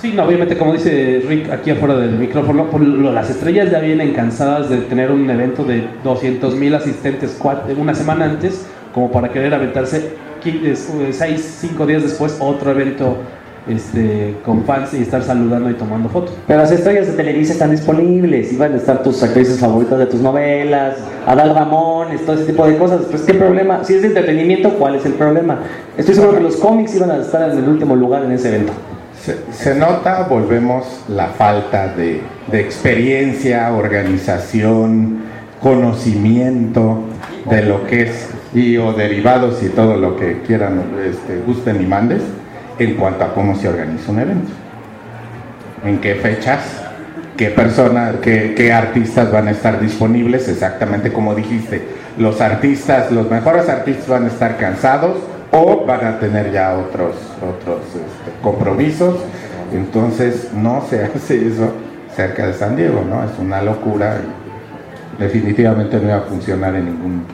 [0.01, 4.12] Sí, no, obviamente, como dice Rick aquí afuera del micrófono, pues, las estrellas ya vienen
[4.12, 9.29] cansadas de tener un evento de 200 mil asistentes cua- una semana antes, como para
[9.31, 10.14] querer aventarse
[11.12, 13.16] 6, 5 días después otro evento
[13.68, 16.35] este, con fans y estar saludando y tomando fotos.
[16.46, 20.20] Pero las estrellas de Televisa están disponibles, iban a estar tus actrices favoritas de tus
[20.20, 20.96] novelas,
[21.27, 23.03] Adal Ramones, todo ese tipo de cosas.
[23.11, 25.61] Pues qué problema, si es de entretenimiento, ¿cuál es el problema?
[25.96, 28.72] Estoy seguro que los cómics iban a estar en el último lugar en ese evento.
[29.20, 32.20] Se, se nota, volvemos, la falta de,
[32.51, 35.20] de experiencia, organización,
[35.62, 36.98] conocimiento
[37.48, 41.87] de lo que es y o derivados y todo lo que quieran, este, gusten y
[41.87, 42.22] mandes
[42.79, 44.51] en cuanto a cómo se organiza un evento.
[45.85, 46.83] En qué fechas,
[47.37, 51.83] qué personas, qué, artistas van a estar disponibles, exactamente como dijiste.
[52.19, 55.19] Los artistas, los mejores artistas van a estar cansados
[55.51, 59.17] o van a tener ya otros, otros este, compromisos.
[59.73, 61.73] Entonces no se hace eso
[62.15, 63.25] cerca de San Diego, ¿no?
[63.25, 64.17] Es una locura.
[65.19, 67.25] definitivamente no iba a funcionar en ningún,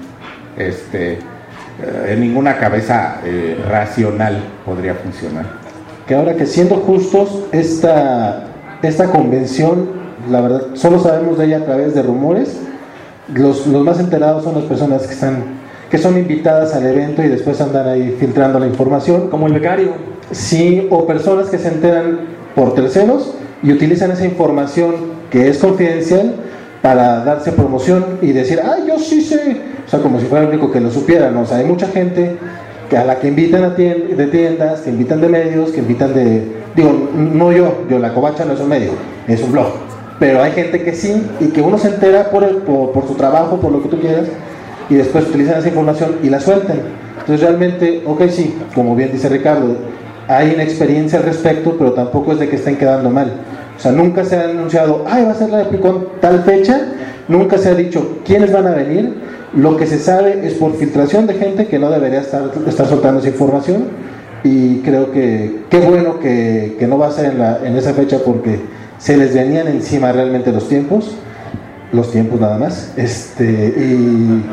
[0.56, 1.18] este,
[1.82, 5.44] eh, en ninguna cabeza eh, racional podría funcionar.
[6.06, 8.44] que ahora que siendo justos, esta,
[8.82, 9.88] esta convención,
[10.30, 12.58] la verdad, solo sabemos de ella a través de rumores.
[13.34, 15.58] Los, los más enterados son las personas que están
[15.90, 19.28] que son invitadas al evento y después andan ahí filtrando la información.
[19.30, 19.92] Como el becario.
[20.30, 22.20] Sí, o personas que se enteran
[22.54, 24.94] por terceros y utilizan esa información
[25.30, 26.34] que es confidencial
[26.82, 30.50] para darse promoción y decir, ah, yo sí sé, o sea, como si fuera el
[30.50, 31.40] único que lo supiera, ¿no?
[31.40, 32.36] O sea, hay mucha gente
[32.90, 36.42] que a la que invitan a de tiendas, que invitan de medios, que invitan de,
[36.76, 38.90] digo, no yo, yo la covacha no es un medio,
[39.26, 39.68] es un blog,
[40.18, 43.58] pero hay gente que sí y que uno se entera por, por, por su trabajo,
[43.60, 44.26] por lo que tú quieras,
[44.90, 46.80] y después utilizan esa información y la sueltan.
[47.20, 49.74] Entonces realmente, ok, sí, como bien dice Ricardo,
[50.28, 53.32] hay una experiencia al respecto, pero tampoco es de que estén quedando mal.
[53.76, 56.88] O sea, nunca se ha anunciado, ay, va a ser la Epicon tal fecha,
[57.28, 59.27] nunca se ha dicho quiénes van a venir.
[59.54, 63.20] Lo que se sabe es por filtración de gente que no debería estar, estar soltando
[63.20, 63.84] esa información.
[64.44, 67.92] Y creo que qué bueno que, que no va a ser en, la, en esa
[67.92, 68.60] fecha porque
[68.98, 71.16] se les venían encima realmente los tiempos,
[71.92, 72.92] los tiempos nada más.
[72.96, 74.44] Este, y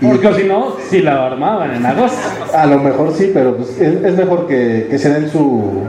[0.00, 2.18] porque si no, si la armaban en agosto.
[2.54, 5.84] A lo mejor sí, pero pues es, mejor que, que, se den su.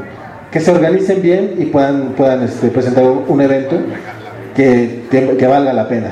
[0.51, 3.77] que se organicen bien y puedan, puedan este, presentar un, evento
[4.53, 6.09] que, que, valga la pena.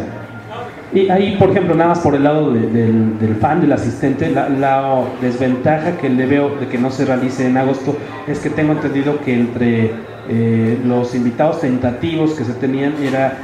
[0.91, 5.03] Y ahí, por ejemplo, nada más por el lado del, del, fan, del asistente, la,
[5.21, 7.95] desventaja que le veo de que no se realice en agosto
[8.27, 9.91] es que tengo entendido que entre
[10.29, 13.37] eh, los invitados tentativos que se tenían era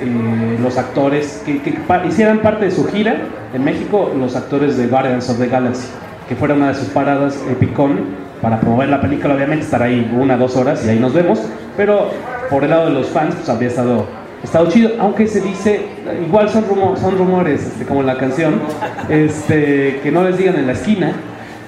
[0.00, 1.60] eh, los actores que,
[2.06, 3.16] hicieran parte de su gira
[3.52, 5.88] en México, los actores de Guardians of the Galaxy,
[6.28, 10.36] que fuera una de sus paradas Epicon para promover la película, obviamente estar ahí una,
[10.36, 11.40] dos horas y ahí nos vemos,
[11.76, 12.10] pero
[12.50, 14.06] por el lado de los fans, pues habría estado,
[14.42, 15.82] estado chido, aunque se dice,
[16.26, 16.64] igual son,
[17.00, 18.60] son rumores, este, como la canción,
[19.08, 21.12] este, que no les digan en la esquina,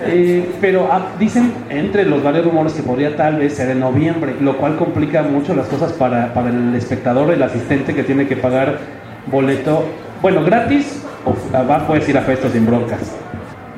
[0.02, 4.34] eh, pero ah, dicen entre los varios rumores que podría tal vez ser en noviembre,
[4.40, 8.36] lo cual complica mucho las cosas para, para el espectador, el asistente que tiene que
[8.36, 8.78] pagar
[9.26, 9.84] boleto,
[10.22, 13.19] bueno, gratis, o va, puedes ir a festos sin broncas.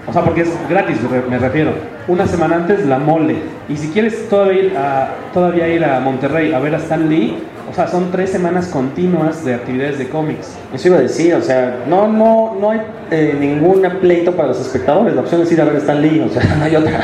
[0.06, 0.98] O sea, porque es gratis,
[1.30, 1.72] me refiero.
[2.08, 3.36] Una semana antes la mole.
[3.68, 7.36] Y si quieres todavía ir a, todavía ir a Monterrey a ver a Stan Lee,
[7.70, 10.58] o sea, son tres semanas continuas de actividades de cómics.
[10.74, 14.60] Eso iba a decir, o sea, no, no, no hay eh, ningún pleito para los
[14.60, 15.14] espectadores.
[15.14, 17.00] La opción es ir a ver a Stan Lee, o sea, no hay otra.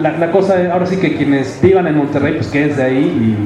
[0.00, 3.36] La, cosa ahora sí que quienes vivan en Monterrey, pues que es de ahí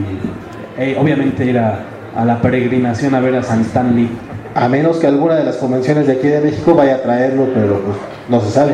[0.79, 1.81] y eh, obviamente ir a,
[2.25, 4.11] la peregrinación a ver a San Stan Lee.
[4.59, 7.81] A menos que alguna de las convenciones de aquí de México vaya a traerlo, pero
[7.81, 7.97] pues
[8.29, 8.73] no se sabe.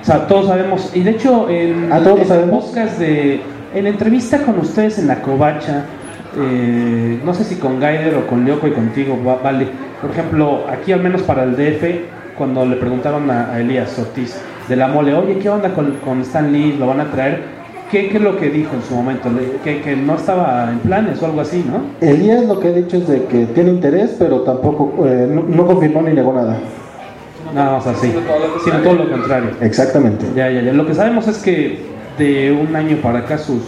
[0.00, 2.72] O sea, todos sabemos, y de hecho en, ¿A todos sabemos?
[2.72, 3.40] de,
[3.74, 5.86] en entrevista con ustedes en la Covacha,
[6.38, 9.66] eh, no sé si con Gaider o con Leoco y contigo, vale.
[10.00, 14.76] Por ejemplo, aquí al menos para el DF, cuando le preguntaron a, Elías Ortiz de
[14.76, 16.76] la mole, oye, ¿qué onda con, con Stan Lee?
[16.78, 17.59] ¿Lo van a traer?
[17.90, 19.28] ¿Qué, ¿Qué, es lo que dijo en su momento?
[19.64, 22.06] Que, que, no estaba en planes o algo así, ¿no?
[22.06, 26.02] Elías lo que ha dicho es de que tiene interés, pero tampoco, eh, no, confirmó
[26.02, 26.58] ni negó nada.
[27.52, 28.14] Nada más así,
[28.64, 29.50] sino todo lo contrario.
[29.60, 30.24] Exactamente.
[30.36, 30.72] Ya, ya, ya.
[30.72, 31.80] Lo que sabemos es que
[32.16, 33.62] de un año para acá sus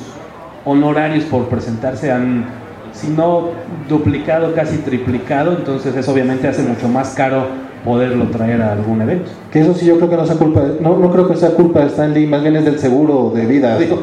[0.65, 2.45] honorarios por presentarse han,
[2.93, 3.49] si no
[3.89, 7.47] duplicado, casi triplicado, entonces eso obviamente hace mucho más caro
[7.85, 9.31] poderlo traer a algún evento.
[9.51, 11.81] Que eso sí yo creo que no sea culpa, no, no creo que sea culpa
[11.81, 13.79] de Stanley, más bien es del seguro de vida.
[13.79, 14.03] Digo.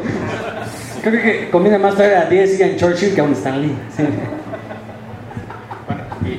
[1.02, 3.72] Creo que conviene más traer a 10 en Churchill que a un Stanley.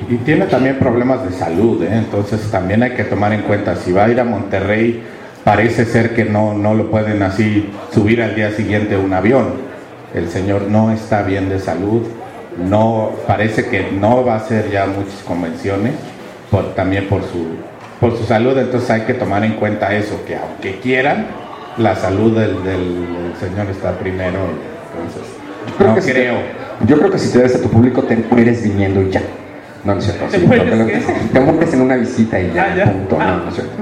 [0.09, 1.89] y, tiene también problemas de salud, ¿eh?
[1.91, 5.01] entonces también hay que tomar en cuenta, si va a ir a Monterrey,
[5.43, 9.71] parece ser que no, no lo pueden así subir al día siguiente un avión
[10.13, 12.01] el señor no está bien de salud,
[12.57, 15.93] no parece que no va a hacer ya muchas convenciones,
[16.51, 17.47] por, también por su,
[17.99, 21.27] por su salud, entonces hay que tomar en cuenta eso, que aunque quieran,
[21.77, 22.57] la salud del,
[23.39, 24.39] señor está primero,
[25.01, 25.33] entonces
[25.67, 26.33] yo creo que creo.
[26.85, 29.21] yo creo que si te ves a tu público te mueres viniendo y ya.
[29.83, 30.25] No, no es cierto.
[30.27, 33.17] te, mueres en una visita y ya, ah, punto.
[33.17, 33.73] No, no es cierto.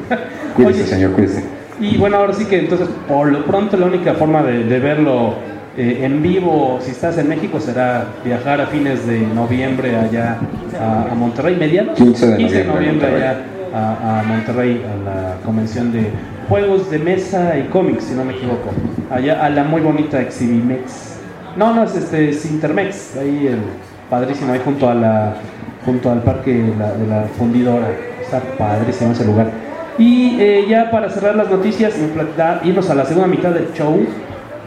[0.56, 1.44] Cuídese, señor, cuídese.
[1.82, 5.36] Y bueno, ahora sí que entonces, por lo pronto, la única forma de, de verlo
[5.78, 10.38] eh, en vivo, si estás en México, será viajar a fines de noviembre allá
[10.80, 13.38] a, Monterrey, mediados 15 de noviembre, allá
[13.74, 16.10] a, Monterrey, a la convención de
[16.48, 18.72] juegos de mesa y cómics, si no me equivoco,
[19.12, 21.18] allá a la muy bonita Exhibimex.
[21.56, 23.60] No, no, es este Intermex, ahí el
[24.10, 25.36] padrísimo, ahí junto a la
[25.86, 27.88] junto al parque de la fundidora.
[28.22, 29.50] Está padrísimo ese lugar.
[29.98, 31.94] Y eh, ya para cerrar las noticias,
[32.64, 34.00] irnos a la segunda mitad del show,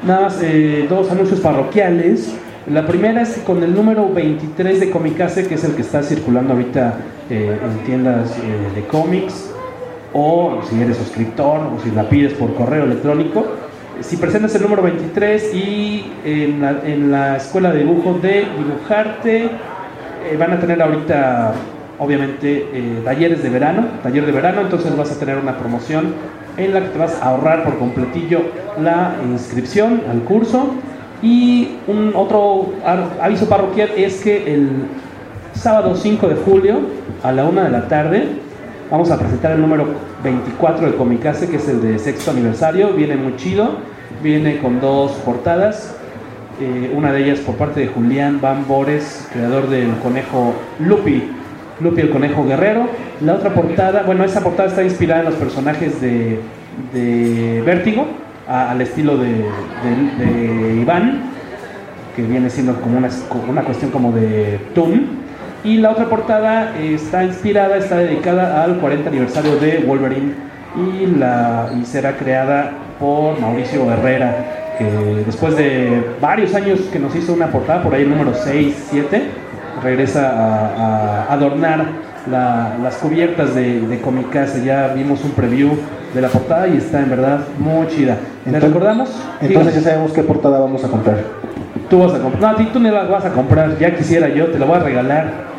[0.05, 2.35] Nada más eh, dos anuncios parroquiales.
[2.67, 6.55] La primera es con el número 23 de Comicase, que es el que está circulando
[6.55, 6.95] ahorita
[7.31, 9.53] eh, en tiendas eh, de cómics,
[10.13, 13.47] o si eres suscriptor, o si la pides por correo electrónico.
[14.01, 19.51] Si presentas el número 23 y en la, en la escuela de dibujo de Dibujarte,
[20.37, 21.53] van a tener ahorita,
[22.01, 22.67] obviamente,
[23.05, 26.15] talleres de verano, taller de verano, entonces vas a tener una promoción
[26.57, 28.41] en la que te vas a ahorrar por completillo
[28.81, 30.75] la inscripción al curso
[31.23, 32.73] Y un otro
[33.21, 34.69] aviso parroquial es que el
[35.55, 36.81] sábado 5 de julio
[37.23, 38.27] a la una de la tarde
[38.91, 39.87] vamos a presentar el número
[40.23, 42.93] 24 de Comicase, que es el de sexto aniversario.
[42.93, 43.77] Viene muy chido,
[44.23, 45.97] viene con dos portadas.
[46.61, 51.23] Eh, una de ellas por parte de Julián Van Bores, creador del conejo Lupi,
[51.83, 52.87] Lupi el conejo guerrero.
[53.21, 56.41] La otra portada, bueno, esa portada está inspirada en los personajes de,
[57.65, 58.07] Vértigo,
[58.49, 59.45] al estilo de,
[60.81, 61.23] Iván,
[62.17, 63.09] que viene siendo como una,
[63.49, 65.23] una cuestión como de Toon.
[65.65, 70.33] Y la otra portada está inspirada, está dedicada al 40 aniversario de Wolverine
[70.77, 74.85] y, la, y será creada por Mauricio Herrera, que
[75.25, 79.23] después de varios años que nos hizo una portada, por ahí el número 6, 7,
[79.83, 81.87] regresa a, adornar
[82.31, 84.65] las cubiertas de, de Comicase.
[84.65, 85.77] Ya vimos un preview
[86.15, 88.17] de la portada y está en verdad muy chida.
[88.45, 89.11] ¿Le recordamos?
[89.41, 91.19] Entonces ya sabemos qué portada vamos a comprar.
[91.89, 92.61] Tú vas a comprar.
[92.61, 93.79] No, tú no la vas a comprar.
[93.79, 95.52] Ya quisiera yo, te la voy a regalar.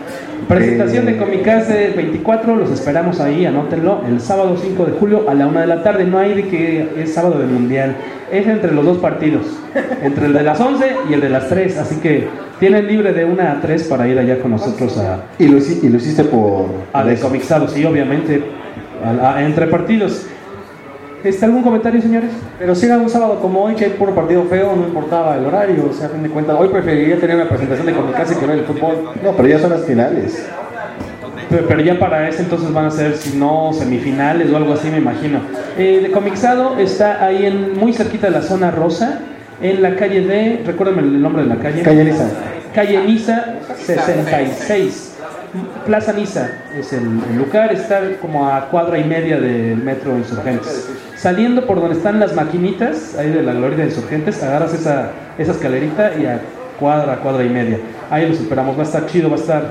[0.48, 5.48] Presentación de Comicase 24, los esperamos ahí, anótenlo, el sábado 5 de julio a la
[5.48, 6.06] 1 de la tarde.
[6.06, 7.96] No hay de que es sábado de mundial,
[8.32, 9.46] es entre los dos partidos,
[10.02, 11.78] entre el de las 11 y el de las 3.
[11.78, 12.28] Así que
[12.60, 15.24] tienen libre de 1 a 3 para ir allá con nosotros a.
[15.40, 16.68] ¿Y lo, y lo hiciste por.?
[16.94, 18.44] A de Comixado, sí, obviamente,
[19.40, 20.28] entre partidos.
[21.24, 22.32] ¿Está algún comentario, señores?
[22.60, 25.46] Pero si era un sábado como hoy, que hay puro partido feo, no importaba el
[25.46, 28.46] horario, o sea, a fin de cuentas, hoy preferiría tener una presentación de Comicase que
[28.46, 29.12] no el fútbol.
[29.24, 30.46] No, pero ya son las finales.
[31.50, 34.98] Pero, ya para ese entonces van a ser, si no, semifinales o algo así, me
[34.98, 35.40] imagino.
[35.78, 39.20] Eh, de Comixado está ahí en, muy cerquita de la zona rosa,
[39.62, 41.84] en la calle de, recuérdame el nombre de la calle.
[41.84, 42.26] Calle Niza.
[42.74, 43.46] Calle Niza
[43.78, 45.12] 66.
[45.86, 47.04] Plaza Niza es el,
[47.38, 50.90] lugar, está como a cuadra y media del metro Insurgentes.
[51.24, 55.54] Saliendo por donde están las maquinitas, ahí de la Gloria de Insurgentes, agarras esa, esa
[55.54, 56.42] escalerita y a
[56.78, 57.80] cuadra, cuadra y media.
[58.10, 59.64] Ahí los esperamos, va a estar chido, va a estar,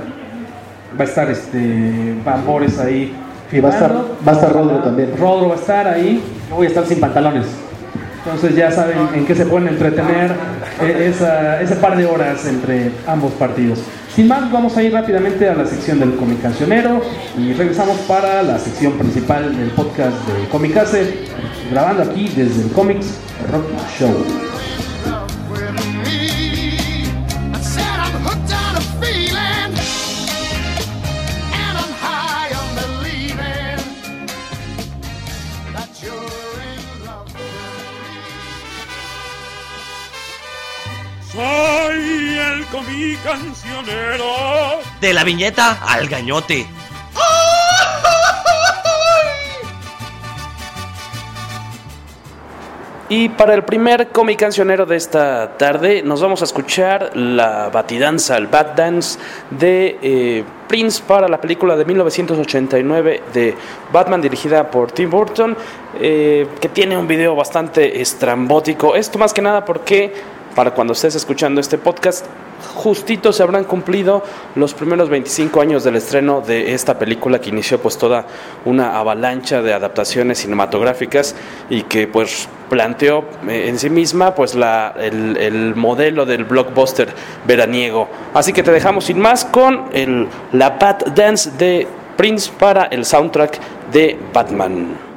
[0.98, 3.14] va a estar este Bambores ahí.
[3.52, 5.10] Y va a estar, va a estar Rodro también.
[5.18, 6.22] Rodro va a estar ahí.
[6.48, 7.44] Yo voy a estar sin pantalones.
[8.24, 10.30] Entonces ya saben en qué se pueden entretener
[10.80, 13.78] eh, esa, ese par de horas entre ambos partidos.
[14.14, 17.00] Sin más, vamos a ir rápidamente a la sección del Comicancionero
[17.38, 21.24] y regresamos para la sección principal del podcast de Comicase,
[21.70, 23.18] grabando aquí desde el Comics
[23.50, 23.64] Rock
[23.98, 24.42] Show.
[42.80, 44.24] Mi cancionero.
[45.00, 46.66] De la viñeta al gañote.
[53.08, 58.38] Y para el primer cómic cancionero de esta tarde nos vamos a escuchar la batidanza,
[58.38, 59.18] el Bad Dance
[59.50, 63.54] de eh, Prince para la película de 1989 de
[63.92, 65.54] Batman dirigida por Tim Burton,
[66.00, 68.96] eh, que tiene un video bastante estrambótico.
[68.96, 70.14] Esto más que nada porque
[70.54, 72.26] para cuando estés escuchando este podcast
[72.74, 74.22] justito se habrán cumplido
[74.54, 78.26] los primeros 25 años del estreno de esta película que inició pues toda
[78.64, 81.34] una avalancha de adaptaciones cinematográficas
[81.68, 87.08] y que pues planteó eh, en sí misma pues la, el, modelo del blockbuster
[87.46, 88.08] veraniego.
[88.34, 91.86] Así que te dejamos sin más con el, la Bat Dance de
[92.16, 93.58] Prince para el soundtrack
[93.92, 95.11] de Batman.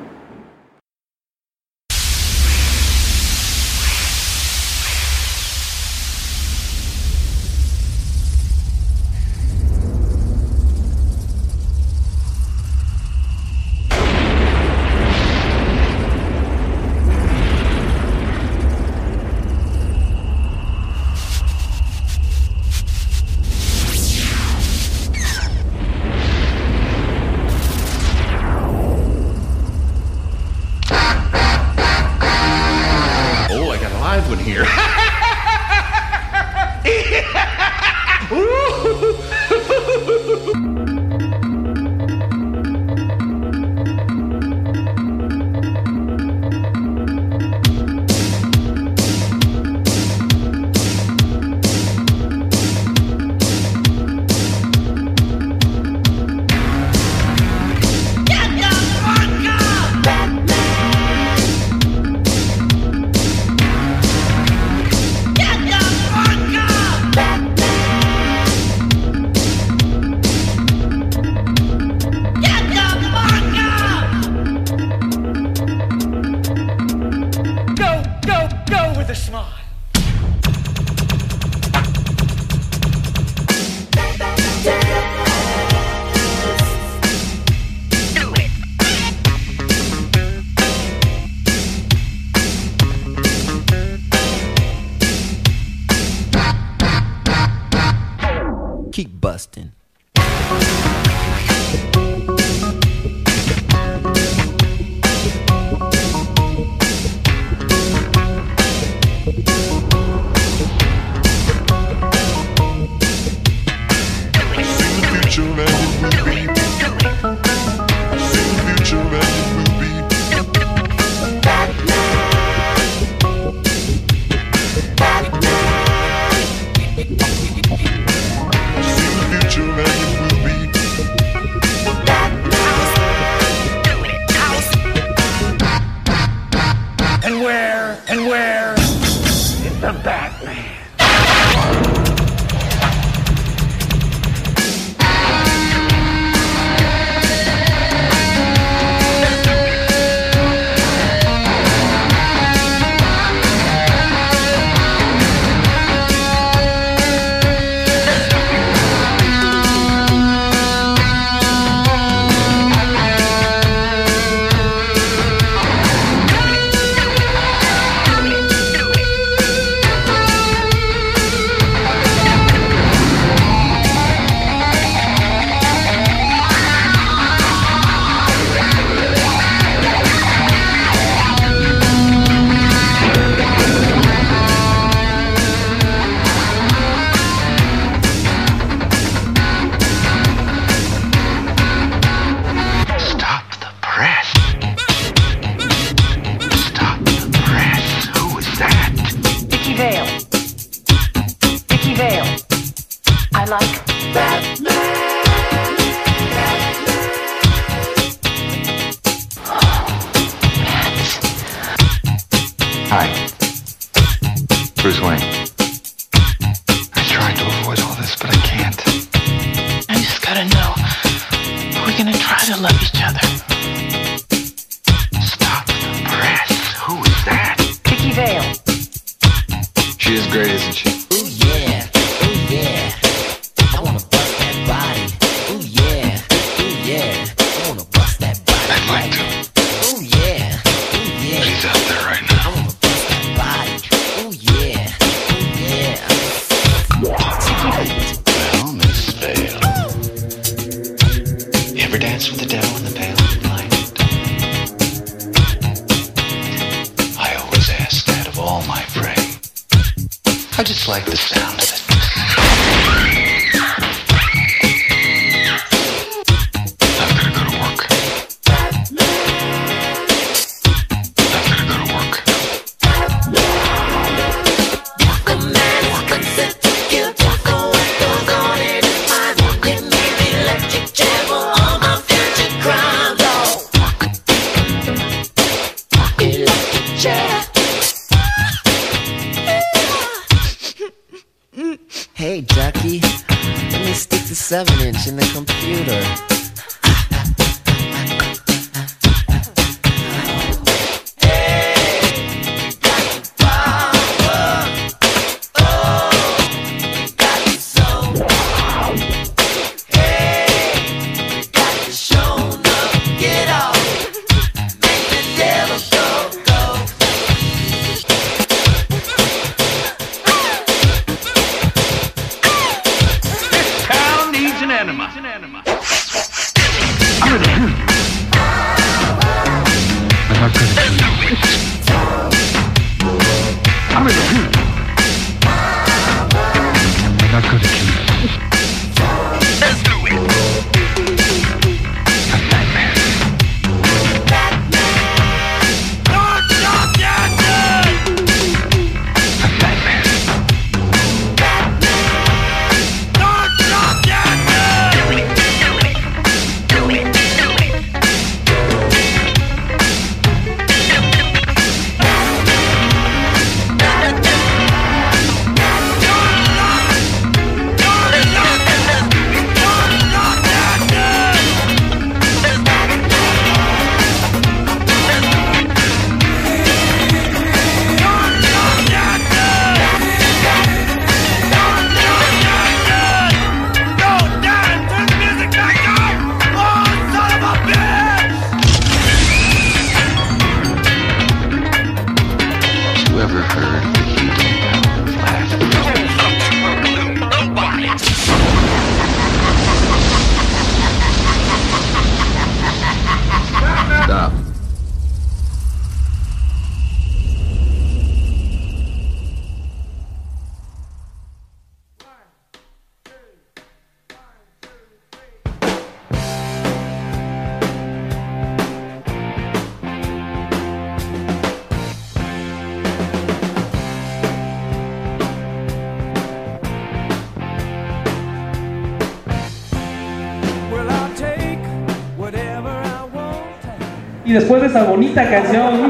[434.83, 435.89] Bonita canción,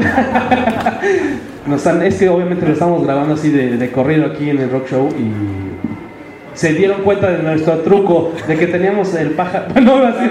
[1.66, 4.70] nos están- es que obviamente lo estamos grabando así de, de corrido aquí en el
[4.70, 9.98] rock show y se dieron cuenta de nuestro truco, de que teníamos el pájaro, no
[9.98, 10.30] iba a decir,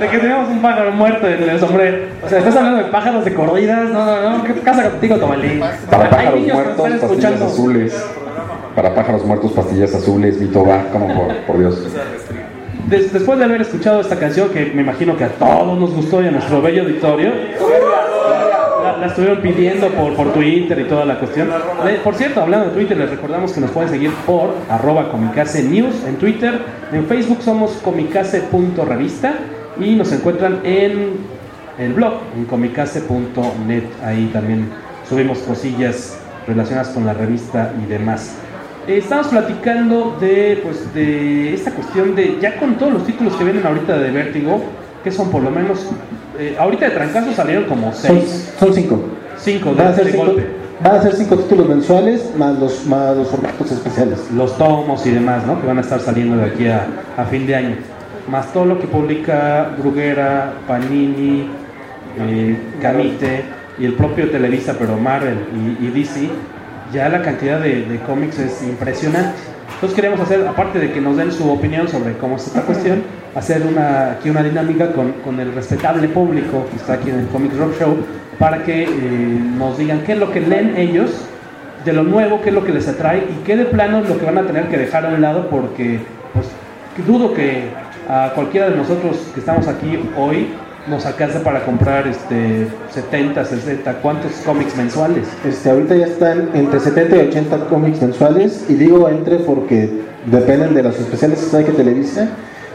[0.00, 1.98] de que teníamos un pájaro muerto en el sombrero.
[2.24, 5.60] O sea, estás hablando de pájaros de corridas, no, no, no, ¿qué pasa contigo, Tomalí?
[5.90, 7.44] Para pájaros muertos, pastillas escuchando.
[7.46, 8.04] azules.
[8.74, 11.86] Para pájaros muertos, pastillas azules, Vito va, como por, por Dios.
[12.92, 16.22] Des- después de haber escuchado esta canción, que me imagino que a todos nos gustó
[16.22, 17.30] y a nuestro bello auditorio,
[18.84, 21.48] la, la estuvieron pidiendo por, por Twitter y toda la cuestión.
[21.86, 25.62] Eh, por cierto, hablando de Twitter, les recordamos que nos pueden seguir por arroba comicase
[25.62, 26.60] news en Twitter.
[26.92, 29.34] En Facebook somos comicase.revista
[29.80, 31.16] y nos encuentran en
[31.78, 33.84] el blog, en comicase.net.
[34.04, 34.68] Ahí también
[35.08, 38.36] subimos cosillas relacionadas con la revista y demás.
[38.86, 43.44] Eh, Estamos platicando de, pues, de esta cuestión de, ya con todos los títulos que
[43.44, 44.60] vienen ahorita de Vértigo,
[45.04, 45.86] que son por lo menos,
[46.38, 49.00] eh, ahorita de trancazo salieron como seis, son cinco.
[49.38, 50.46] cinco de, de cinco golpe.
[50.82, 54.18] van a ser cinco títulos mensuales más los, más los formatos especiales.
[54.34, 55.60] Los tomos y demás, ¿no?
[55.60, 57.76] Que van a estar saliendo de aquí a, a fin de año.
[58.28, 61.48] Más todo lo que publica Bruguera, Panini,
[62.18, 63.44] eh, Camite
[63.78, 65.38] y el propio Televisa, pero Marvel
[65.80, 66.28] y, y DC,
[66.92, 69.38] ya la cantidad de, de cómics es impresionante.
[69.74, 73.02] Entonces queremos hacer, aparte de que nos den su opinión sobre cómo es esta cuestión,
[73.34, 77.26] hacer una, aquí una dinámica con, con el respetable público que está aquí en el
[77.28, 77.96] Comic Rock Show
[78.38, 78.88] para que eh,
[79.58, 81.10] nos digan qué es lo que leen ellos
[81.84, 84.18] de lo nuevo, qué es lo que les atrae y qué de plano es lo
[84.18, 85.98] que van a tener que dejar a un lado porque
[86.32, 86.46] pues,
[87.06, 87.64] dudo que
[88.08, 90.48] a cualquiera de nosotros que estamos aquí hoy
[90.86, 95.28] nos alcanza para comprar este 70, 60, ¿cuántos cómics mensuales?
[95.46, 100.74] Este, ahorita ya están entre 70 y 80 cómics mensuales y digo entre porque dependen
[100.74, 102.28] de los especiales que trae que Televisa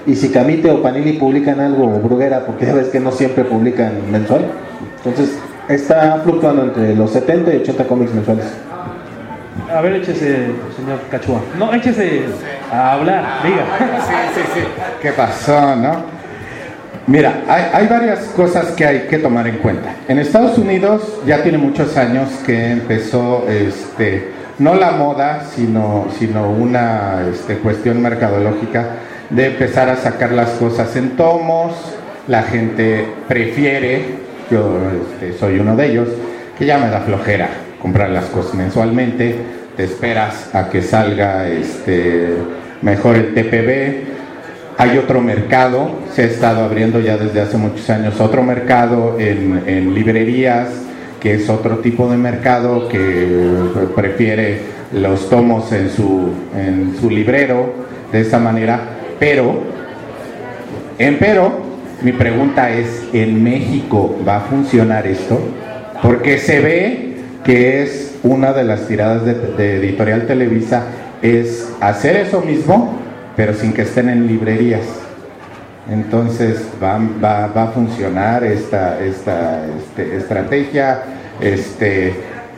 [0.06, 3.44] y si Camite o Panini publican algo o Bruguera porque ya ves que no siempre
[3.44, 4.46] publican mensual
[4.98, 5.38] entonces
[5.68, 8.46] está fluctuando entre los 70 y 80 cómics mensuales
[9.74, 11.42] A ver, échese, señor Cachua.
[11.58, 12.24] No, échese
[12.72, 13.66] a hablar, diga.
[14.08, 14.60] Sí, sí, sí.
[15.02, 16.17] ¿Qué pasó, no?
[17.08, 19.96] Mira, hay, hay varias cosas que hay que tomar en cuenta.
[20.10, 26.52] En Estados Unidos ya tiene muchos años que empezó, este, no la moda, sino, sino
[26.52, 28.90] una este, cuestión mercadológica
[29.30, 31.74] de empezar a sacar las cosas en tomos.
[32.28, 34.04] La gente prefiere,
[34.52, 34.78] yo
[35.14, 36.10] este, soy uno de ellos,
[36.60, 37.48] que ya me da flojera
[37.82, 39.34] comprar las cosas mensualmente.
[39.78, 42.34] Te esperas a que salga este,
[42.82, 44.17] mejor el TPB.
[44.80, 49.96] Hay otro mercado, se ha estado abriendo ya desde hace muchos años otro mercado en,
[49.96, 50.70] librerías,
[51.20, 53.28] que es otro tipo de mercado que
[53.96, 54.60] prefiere
[54.94, 57.74] los tomos en su, en su librero
[58.12, 58.80] de esa manera,
[59.20, 59.64] pero,
[61.00, 61.60] empero,
[62.04, 65.40] mi pregunta es, ¿en México va a funcionar esto?
[66.04, 70.84] Porque se ve que es una de las tiradas de Editorial Televisa,
[71.24, 73.07] es hacer eso mismo,
[73.38, 74.82] pero sin que estén en librerías.
[75.90, 81.00] Entonces va, va- va a funcionar esta, esta este, estrategia.
[81.40, 82.14] Este,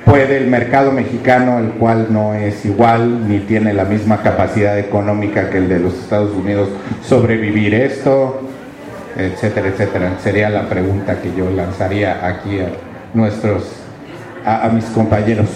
[0.05, 5.49] puede el mercado mexicano, el cual no es igual ni tiene la misma capacidad económica
[5.51, 6.69] que el de los Estados Unidos,
[7.05, 8.41] sobrevivir esto,
[9.15, 10.13] etcétera, etcétera.
[10.23, 12.69] Sería la pregunta que yo lanzaría aquí a
[13.13, 13.63] nuestros,
[14.43, 15.49] a, a mis compañeros.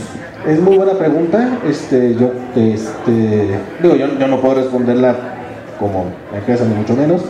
[0.48, 1.60] Es muy buena pregunta.
[1.68, 5.16] Este, yo, este, digo, yo, no puedo responderla
[5.80, 7.22] como empresa ni mucho menos.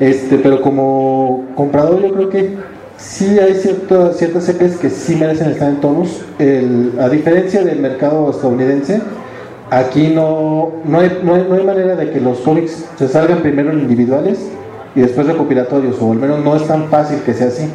[0.00, 2.56] Este, pero como comprador yo creo que
[2.96, 6.22] sí hay cierto, ciertas series que sí merecen estar en tomos.
[6.38, 9.00] El- a diferencia del mercado estadounidense,
[9.70, 13.70] aquí no, no, hay, no, no hay manera de que los cómics se salgan primero
[13.70, 14.38] en individuales
[14.94, 17.68] y después recopilatorios, o al menos no es tan fácil que sea así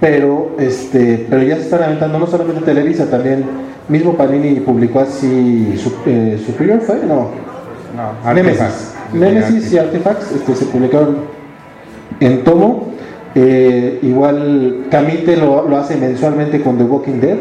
[0.00, 3.44] pero este pero ya se están aventando no solamente Televisa también
[3.88, 7.30] mismo Panini publicó así su, eh, Superior fue no.
[7.94, 8.92] No, Nemesis.
[9.12, 11.18] Nemesis y Artifacts este, se publicaron
[12.20, 12.92] en tomo.
[13.36, 17.36] Eh, igual Camite lo, lo hace mensualmente con The Walking Dead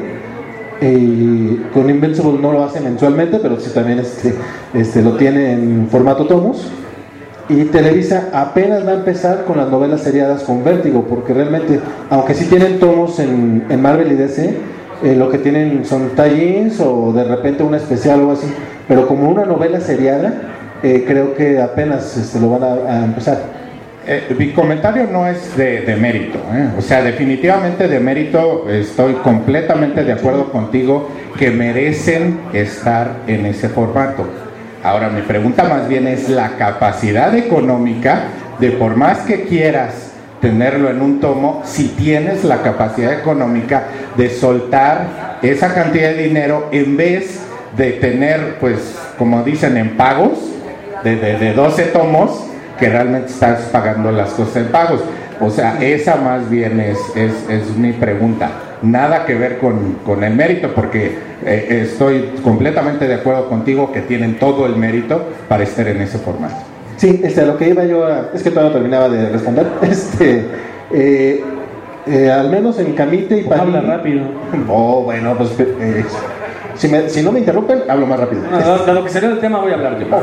[0.82, 4.34] y con Invincible no lo hace mensualmente pero sí también este,
[4.74, 6.68] este lo tiene en formato tomos
[7.50, 11.80] y Televisa apenas va a empezar con las novelas seriadas con Vértigo, porque realmente,
[12.10, 14.58] aunque sí tienen tomos en, Marvel y DC,
[15.04, 18.48] eh, lo que tienen son tie-ins o de repente una especial o así,
[18.88, 20.34] pero como una novela seriada,
[20.82, 23.64] eh, creo que apenas este, lo van a, a empezar.
[24.06, 26.70] Eh, mi comentario no es de, de mérito, ¿eh?
[26.78, 33.70] o sea, definitivamente de mérito estoy completamente de acuerdo contigo que merecen estar en ese
[33.70, 34.26] formato.
[34.84, 38.24] Ahora mi pregunta más bien es la capacidad económica
[38.60, 40.12] de por más que quieras
[40.42, 43.84] tenerlo en un tomo si tienes la capacidad económica
[44.18, 47.40] de soltar esa cantidad de dinero en vez
[47.78, 50.38] de tener, pues, como dicen, en pagos
[51.04, 52.46] de, de, de 12 tomos
[52.78, 55.02] que realmente estás pagando las cosas en pagos.
[55.40, 58.52] O sea, esa más bien es, es, es mi pregunta.
[58.84, 64.02] Nada que ver con, con el mérito, porque eh, estoy completamente de acuerdo contigo que
[64.02, 66.56] tienen todo el mérito para estar en ese formato.
[66.98, 69.66] Sí, este, a lo que iba yo a, es que todavía no terminaba de responder.
[69.82, 70.46] Este,
[70.92, 71.44] eh,
[72.06, 74.24] eh, al menos en Camite y Habla rápido.
[74.70, 76.04] Oh, bueno, pues eh,
[76.76, 78.42] si, me- si no me interrumpen, hablo más rápido.
[78.50, 80.08] No, dado- dado que salió del tema, voy a hablar yo.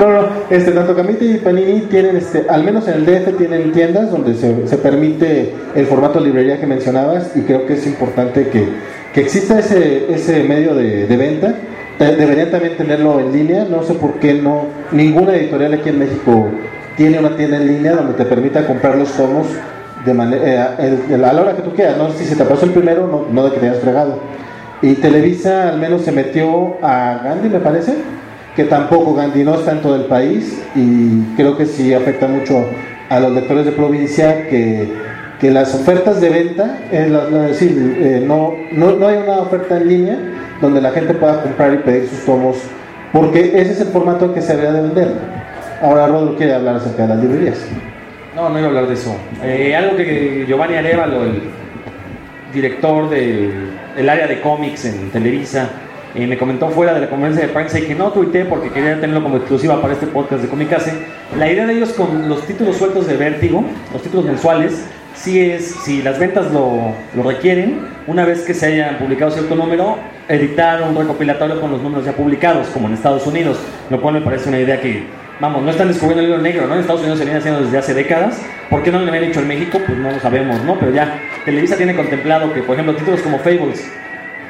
[0.00, 3.70] No, no, este, tanto Camite y Panini tienen, este, al menos en el DF tienen
[3.72, 7.86] tiendas donde se, se permite el formato de librería que mencionabas y creo que es
[7.86, 8.66] importante que,
[9.12, 11.54] que exista ese, ese medio de, de venta.
[12.00, 15.98] Eh, Deberían también tenerlo en línea, no sé por qué no, ninguna editorial aquí en
[15.98, 16.48] México
[16.96, 19.46] tiene una tienda en línea donde te permita comprar los tomos
[20.04, 22.64] de manera, eh, el- a la hora que tú quieras, no si se te pasó
[22.64, 24.18] el primero, no, no de que te hayas fregado.
[24.82, 27.94] Y Televisa al menos se metió a Gandhi, me parece,
[28.54, 32.66] que tampoco Gandhi no está en todo el país y creo que sí afecta mucho
[33.08, 34.92] a los lectores de provincia que,
[35.40, 39.88] que las ofertas de venta, es decir, eh, no, no, no hay una oferta en
[39.88, 40.18] línea
[40.60, 42.56] donde la gente pueda comprar y pedir sus tomos,
[43.12, 45.08] porque ese es el formato que se debería de vender.
[45.82, 47.58] Ahora Rodolfo quiere hablar acerca de las librerías.
[48.34, 49.14] No, no iba a hablar de eso.
[49.42, 51.42] Eh, algo que Giovanni Arevalo, el
[52.52, 55.68] director del el área de cómics en Televisa,
[56.14, 59.00] eh, me comentó fuera de la conferencia de prensa y que no tuiteé porque quería
[59.00, 60.92] tenerlo como exclusiva para este podcast de Comicase.
[61.36, 64.84] La idea de ellos con los títulos sueltos de Vértigo, los títulos mensuales,
[65.14, 69.56] sí es, si las ventas lo, lo requieren, una vez que se hayan publicado cierto
[69.56, 69.96] número,
[70.28, 73.58] editar un recopilatorio con los números ya publicados, como en Estados Unidos,
[73.90, 75.04] lo cual me parece una idea que,
[75.40, 76.74] vamos, no están descubriendo el libro negro, ¿no?
[76.74, 78.40] En Estados Unidos se viene haciendo desde hace décadas.
[78.70, 79.80] ¿Por qué no lo habían hecho en México?
[79.84, 80.78] Pues no lo sabemos, ¿no?
[80.78, 83.90] Pero ya Televisa tiene contemplado que, por ejemplo, títulos como Fables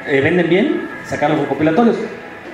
[0.07, 1.97] eh, venden bien, sacar los recopilatorios.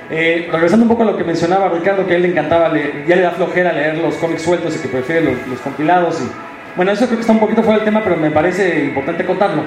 [0.09, 3.05] Eh, regresando un poco a lo que mencionaba Ricardo, que a él le encantaba, leer,
[3.07, 6.21] ya le da flojera leer los cómics sueltos y que prefiere los, compilados.
[6.21, 6.29] Y,
[6.75, 9.63] bueno, eso creo que está un poquito fuera del tema, pero me parece importante contarlo.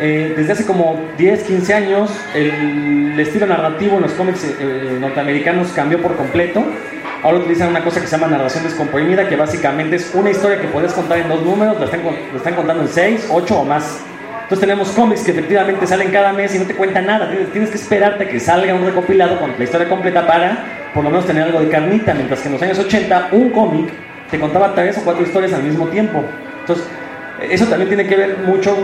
[0.00, 4.46] Eh, desde hace como 10, 15 años, el estilo narrativo en los cómics
[5.00, 6.64] norteamericanos cambió por completo.
[7.22, 10.66] Ahora utilizan una cosa que se llama narración descomprimida, que básicamente es una historia que
[10.66, 14.00] puedes contar en dos números, la están, la están contando en seis, ocho o más.
[14.42, 17.30] Entonces tenemos cómics que efectivamente salen cada mes y no te cuentan nada.
[17.52, 21.24] Tienes, que esperarte que salga un recopilado con la historia completa para por lo menos
[21.24, 22.12] tener algo de carnita.
[22.12, 23.92] Mientras que en los años 80 un cómic
[24.30, 26.24] te contaba tres o cuatro historias al mismo tiempo.
[26.60, 26.84] Entonces
[27.40, 28.76] eso también tiene que ver mucho...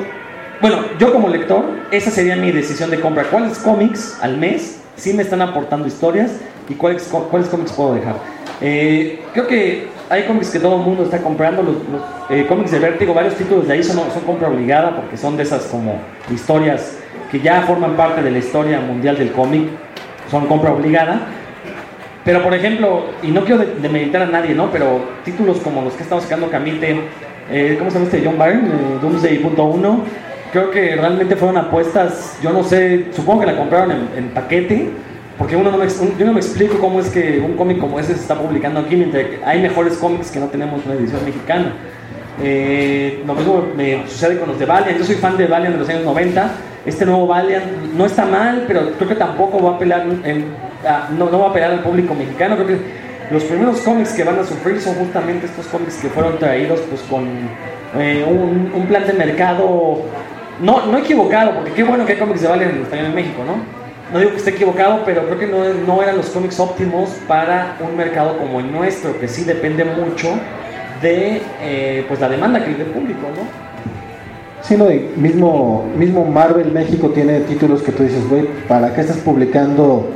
[0.61, 3.25] Bueno, yo como lector, esa sería mi decisión de compra.
[3.25, 6.33] ¿Cuáles cómics al mes sí me están aportando historias
[6.69, 8.17] y cuáles, cuáles cómics puedo dejar?
[8.61, 12.71] Eh, creo que hay cómics que todo el mundo está comprando, los, los, eh, cómics
[12.73, 15.99] de Vértigo, varios títulos de ahí son, son compra obligada porque son de esas como
[16.33, 16.99] historias
[17.31, 19.69] que ya forman parte de la historia mundial del cómic,
[20.31, 21.21] son compra obligada.
[22.25, 24.71] Pero por ejemplo, y no quiero de- demeritar a nadie, ¿no?
[24.71, 27.01] Pero títulos como los que estamos sacando Camite,
[27.51, 28.23] eh, ¿cómo se llama este?
[28.25, 29.99] John Byrne, eh, Doomsday.1,
[30.53, 34.91] creo que realmente fueron apuestas, yo no sé, supongo que la compraron en, paquete,
[35.37, 38.15] porque uno no me, yo no me explico cómo es que un cómic como ese
[38.15, 41.73] se está publicando aquí, mientras que hay mejores cómics que no tenemos una edición mexicana.
[42.41, 44.99] Eh, lo mismo me sucede con los de Valiant.
[44.99, 46.51] Yo soy fan de Valiant de los años 90.
[46.87, 47.65] Este nuevo Valiant
[47.97, 51.81] no está mal, pero creo que tampoco va a apelar, no, va a apelar al
[51.81, 52.55] público mexicano.
[52.57, 52.79] Creo que
[53.33, 57.03] los primeros cómics que van a sufrir son justamente estos cómics que fueron traídos pues
[57.03, 57.27] con
[57.99, 60.05] eh, un plan de mercado
[60.61, 63.79] no, no equivocado, porque qué bueno que hay cómics de Valiant español en México, ¿no?
[64.13, 67.97] No digo que esté equivocado, pero creo que no, eran los cómics óptimos para un
[67.97, 70.29] mercado como el nuestro, que sí depende mucho
[71.03, 73.69] de eh, pues la demanda que hay del público, ¿no?
[74.63, 79.03] Sí, no, y mismo, mismo Marvel México tiene títulos que tú dices, güey, ¿para qué
[79.03, 80.11] estás publicando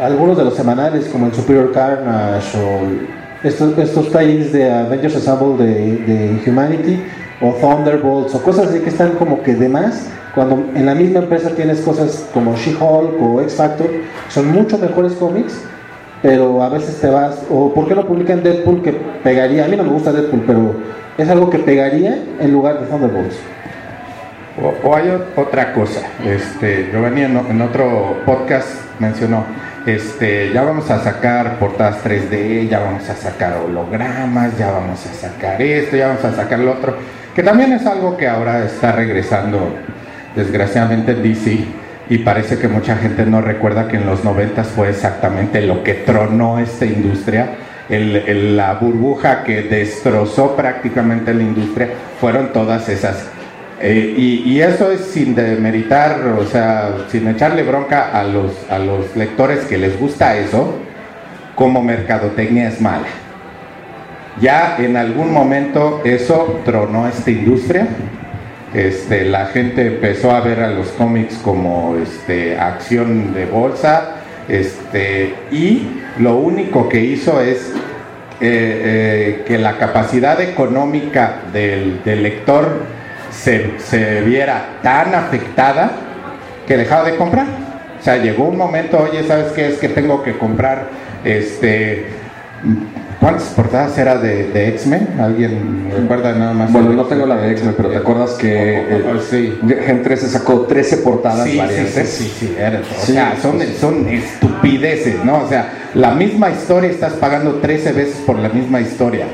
[0.00, 5.64] algunos de los semanales como el Superior Carnage o estos, estos tie-ins de Avengers Assemble
[5.64, 7.00] de, de Humanity
[7.40, 11.20] o Thunderbolts o cosas así que están como que de más cuando en la misma
[11.20, 13.88] empresa tienes cosas como She-Hulk o X-Factor,
[14.28, 15.62] son mucho mejores cómics,
[16.22, 19.64] pero a veces te vas, o ¿por qué no publican Deadpool que pegaría?
[19.64, 20.74] A mí no me gusta Deadpool, pero
[21.16, 23.36] es algo que pegaría en lugar de Thunderbolts.
[24.84, 28.68] O, hay otra cosa, este, Giovanni en, en otro podcast
[29.00, 29.44] mencionó,
[29.86, 35.12] este, ya vamos a sacar portadas 3D, ya vamos a sacar hologramas, ya vamos a
[35.12, 36.96] sacar esto, ya vamos a sacar lo otro,
[37.34, 39.74] que también es algo que ahora está regresando
[40.36, 41.64] desgraciadamente en DC
[42.10, 45.94] y parece que mucha gente no recuerda que en los 90 fue exactamente lo que
[45.94, 47.48] tronó esta industria
[47.88, 53.26] la burbuja que destrozó prácticamente la industria fueron todas esas.
[53.80, 58.78] Eh, y, y eso es sin demeritar, o sea, sin echarle bronca a los, a
[58.78, 60.78] los lectores que les gusta eso,
[61.54, 63.06] como mercadotecnia es mala.
[64.40, 67.86] Ya en algún momento eso tronó esta industria.
[68.72, 74.16] Este, la gente empezó a ver a los cómics como este, acción de bolsa
[74.48, 77.72] este, y lo único que hizo es
[78.40, 82.82] eh, eh, que la capacidad económica del, lector
[83.30, 85.92] se, se viera tan afectada
[86.66, 87.46] que dejaba de comprar.
[88.00, 89.68] O sea, llegó un momento, oye, ¿sabes qué?
[89.68, 90.88] Es que tengo que comprar
[91.24, 92.06] este
[93.24, 95.08] ¿Cuántas portadas era de, de X-Men?
[95.18, 96.70] ¿Alguien recuerda nada más?
[96.70, 100.98] Bueno, no tengo la de X-Men, pero ¿te acuerdas que eh, Gen 13 sacó 13
[100.98, 102.06] portadas Sí, variantes?
[102.10, 105.38] sí, sí, sí, era- o sea, son, son estupideces, ¿no?
[105.38, 109.24] O sea, la misma historia estás pagando 13 veces por la misma historia.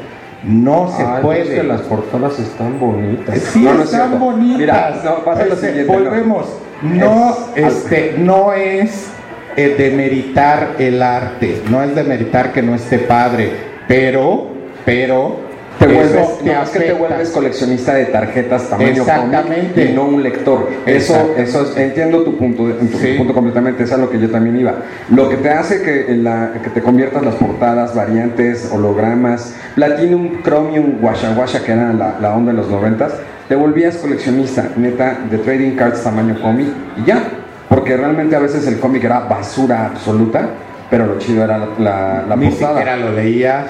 [0.45, 1.43] No se Ay, puede.
[1.43, 3.38] es que las portadas están bonitas.
[3.53, 4.59] Sí, No, no es están bonitas.
[4.59, 5.86] Mira, no, pasa lo siguiente.
[5.86, 5.93] no.
[5.93, 6.47] volvemos.
[6.82, 9.09] No, Es- este, no es
[9.57, 14.47] eh, demeritar el arte, no es demeritar que no esté padre, pero,
[14.84, 15.36] pero
[15.80, 19.72] Te eso vuelves, te no, es que te vuelves coleccionista de tarjetas tamaño Exactamente.
[19.72, 20.68] cómic y no un lector.
[20.86, 23.14] Eso, eso es- entiendo tu punto, tu Sí.
[23.18, 24.74] punto completamente, es a lo que yo también iba.
[25.11, 30.41] Lo que te hace que, en la, que te conviertas las portadas, variantes, hologramas, Platinum,
[30.45, 33.14] Chromium, Washa Washa, que era la, la onda de los noventas,
[33.49, 36.68] te volvías coleccionista, neta, de trading cards tamaño cómic
[37.03, 37.24] y ya.
[37.68, 40.51] Porque realmente a veces el cómic era basura absoluta,
[40.91, 42.70] pero lo chido era la, la, la Ni portada.
[42.72, 43.66] siquiera lo leías,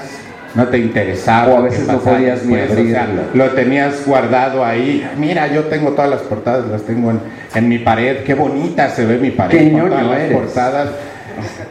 [0.54, 1.52] no te interesaba.
[1.52, 3.22] O a veces no podías ni después, o sea, abrirlo.
[3.34, 5.08] lo tenías guardado ahí.
[5.18, 7.20] Mira, yo tengo todas las portadas, las tengo en,
[7.54, 8.24] en mi pared.
[8.24, 10.32] Qué bonita se ve mi pared Qué con todas las eres.
[10.38, 10.88] portadas.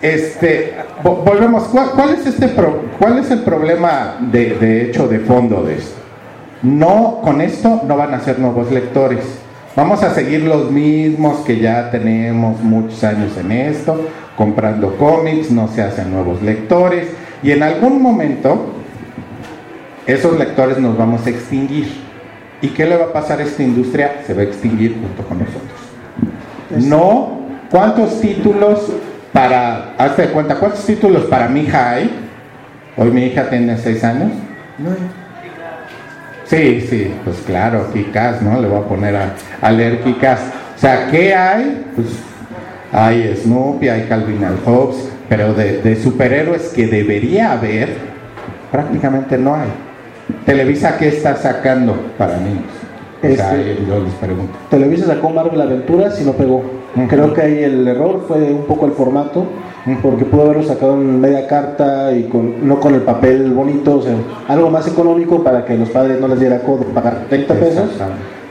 [0.02, 0.74] Este,
[1.04, 1.64] vo- volvemos.
[1.66, 5.76] ¿Cuál, cuál es este pro- cuál es el problema de, de hecho de fondo de
[5.76, 5.96] esto?
[6.64, 9.20] No, con esto no van a ser nuevos lectores.
[9.76, 14.02] Vamos a seguir los mismos que ya tenemos muchos años en esto,
[14.36, 17.08] comprando cómics, no se hacen nuevos lectores
[17.44, 18.74] y en algún momento
[20.08, 21.88] esos lectores nos vamos a extinguir.
[22.62, 24.22] ¿Y qué le va a pasar a esta industria?
[24.26, 25.80] Se va a extinguir junto con nosotros.
[26.90, 27.40] No,
[27.70, 28.92] ¿cuántos títulos
[29.32, 32.10] para, hazte de cuenta, cuántos títulos para mi hija hay?
[32.98, 34.32] Hoy mi hija tiene seis años.
[36.50, 38.60] Sí, sí, pues claro, Kikas, ¿no?
[38.60, 40.40] Le voy a poner a, a leer Kikas.
[40.76, 41.86] O sea, ¿qué hay?
[41.96, 42.08] Pues
[42.92, 47.90] hay Snoopy, hay Calvin and Hobbes, pero de, de superhéroes que debería haber,
[48.72, 49.70] prácticamente no hay.
[50.46, 52.64] Televisa, ¿qué está sacando para niños?
[53.22, 54.54] O sea, Este- yo les pregunto.
[54.72, 56.64] Televisa sacó Marvel Aventuras y no pegó.
[57.10, 59.46] Creo que ahí el error fue un poco el formato,
[59.96, 64.02] porque pudo haberlo sacado en media carta y con, no con el papel bonito, o
[64.02, 64.16] sea,
[64.48, 67.90] algo más económico para que los padres no les diera codo pagar 30 pesos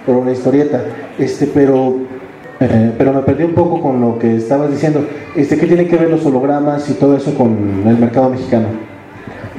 [0.07, 0.81] por una historieta.
[1.19, 1.97] Este, pero,
[2.61, 5.07] eh, pero me perdí un poco con lo que estabas diciendo.
[5.37, 8.69] Este, ¿qué tiene que ver los hologramas y todo eso con el mercado mexicano?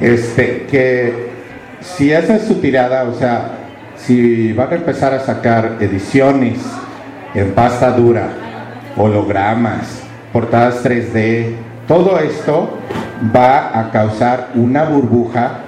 [0.00, 1.30] Este, que
[1.80, 3.58] si esa es su tirada, o sea,
[3.96, 6.58] si van a empezar a sacar ediciones
[7.34, 8.28] en pasta dura,
[8.96, 10.02] hologramas,
[10.32, 11.54] portadas 3D,
[11.90, 12.78] todo esto
[13.34, 15.58] va a causar una burbuja,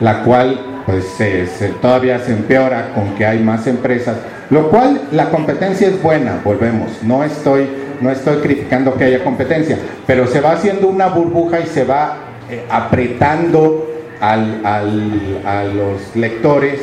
[0.00, 1.46] la cual pues se-
[1.80, 4.16] todavía se empeora con que hay más empresas,
[4.50, 7.68] lo cual la competencia es buena, volvemos, no estoy,
[8.00, 12.16] no estoy criticando que haya competencia, pero se va haciendo una burbuja y se va
[12.50, 13.86] eh, apretando
[14.20, 16.80] al- a los lectores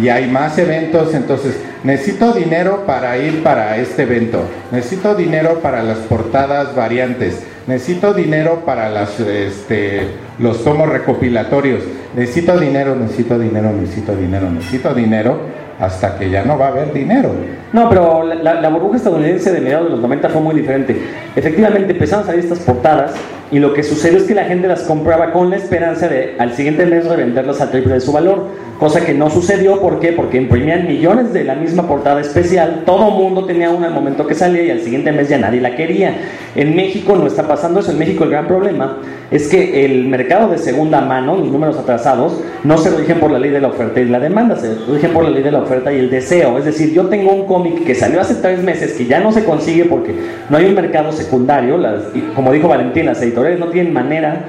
[0.00, 5.82] y hay más eventos, entonces necesito dinero para ir para este evento, necesito dinero para
[5.82, 10.08] las portadas variantes, necesito dinero para las, este,
[10.38, 11.82] los tomos recopilatorios,
[12.16, 15.38] necesito dinero, necesito dinero, necesito dinero, necesito dinero,
[15.78, 17.30] hasta que ya no va a haber dinero.
[17.72, 21.00] No, pero la, burbuja estadounidense de mediados de los 90 fue muy diferente.
[21.36, 23.12] Efectivamente empezaron a salir estas portadas
[23.50, 26.52] y lo que sucedió es que la gente las compraba con la esperanza de al
[26.54, 28.46] siguiente mes revenderlas al triple de su valor,
[28.78, 29.80] cosa que no sucedió.
[29.80, 30.12] ¿Por qué?
[30.12, 34.34] Porque imprimían millones de la misma portada especial, todo mundo tenía una al momento que
[34.34, 36.14] salía y al siguiente mes ya nadie la quería.
[36.54, 38.98] En México no está pasando eso, en México el gran problema
[39.30, 43.38] es que el mercado de segunda mano, los números atrasados, no se rigen por la
[43.38, 45.92] ley de la oferta y la demanda, se rigen por la ley de la oferta
[45.92, 46.56] y el deseo.
[46.58, 49.44] Es decir, yo tengo un cómic que salió hace tres meses que ya no se
[49.44, 50.14] consigue porque
[50.48, 53.18] no hay un mercado secundario, las- como dijo Valentín, las
[53.58, 54.40] no tienen manera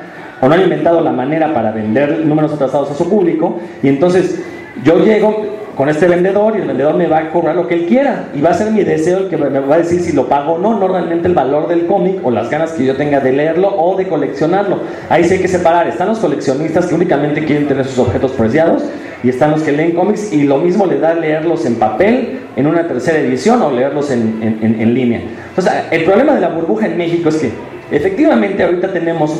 [0.42, 4.42] o no han inventado la manera para vender números atrasados a su público y entonces
[4.84, 7.86] yo llego con este vendedor y el vendedor me va a cobrar lo que él
[7.86, 10.28] quiera y va a ser mi deseo el que me va a decir si lo
[10.28, 13.22] pago o no, no realmente el valor del cómic o las ganas que yo tenga
[13.22, 14.80] de leerlo o de coleccionarlo.
[15.10, 18.84] Ahí sí hay que separar, están los coleccionistas que únicamente quieren tener sus objetos preciados
[19.24, 22.68] y están los que leen cómics y lo mismo le da leerlos en papel en
[22.68, 25.22] una tercera edición o leerlos en, en línea.
[25.48, 27.52] Entonces, el problema de la burbuja en México es que
[27.92, 29.34] efectivamente ahorita tenemos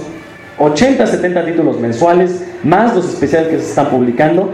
[0.58, 4.52] 80, 70 títulos mensuales, más los especiales que se están publicando.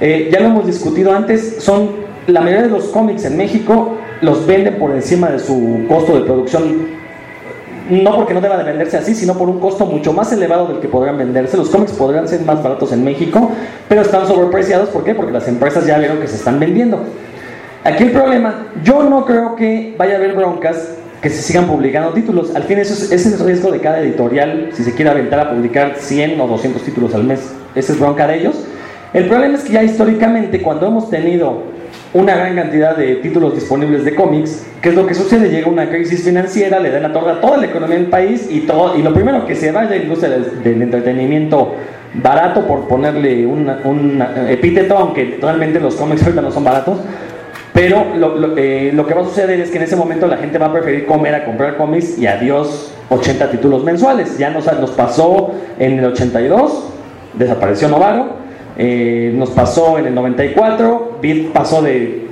[0.00, 4.46] Eh, ya lo hemos discutido antes, son la mayoría de los cómics en México los
[4.46, 6.96] venden por encima de su costo de producción.
[7.90, 10.80] No porque no deba de venderse así, sino por un costo mucho más elevado del
[10.80, 11.56] que podrían venderse.
[11.56, 13.52] Los cómics podrían ser más baratos en México,
[13.88, 14.88] pero están sobrepreciados.
[14.88, 15.14] ¿Por qué?
[15.14, 16.98] Porque las empresas ya vieron que se están vendiendo.
[17.84, 22.10] Aquí el problema, yo no creo que vaya a haber broncas que se sigan publicando
[22.10, 22.54] títulos.
[22.54, 25.50] Al fin, es, ese es el riesgo de cada editorial, si se quiere aventar a
[25.50, 27.52] publicar 100 o 200 títulos al mes.
[27.74, 28.56] Esa es bronca de ellos.
[29.12, 31.62] El problema es que ya históricamente, cuando hemos tenido
[32.12, 35.48] una gran cantidad de títulos disponibles de cómics, ¿qué es lo que sucede?
[35.48, 38.60] Llega una crisis financiera, le dan la torre a toda la economía del país y,
[38.60, 41.74] todo, y lo primero que se va es la industria del, entretenimiento
[42.14, 46.98] barato, por ponerle un epíteto, aunque realmente los cómics ahorita no son baratos,
[47.76, 50.38] pero lo, lo, eh, lo, que va a suceder es que en ese momento la
[50.38, 54.38] gente va a preferir comer a comprar cómics y adiós 80 títulos mensuales.
[54.38, 56.84] Ya nos, nos pasó en el 82,
[57.34, 58.28] desapareció Novaro,
[58.78, 62.28] eh, nos pasó en el 94, Bit pasó de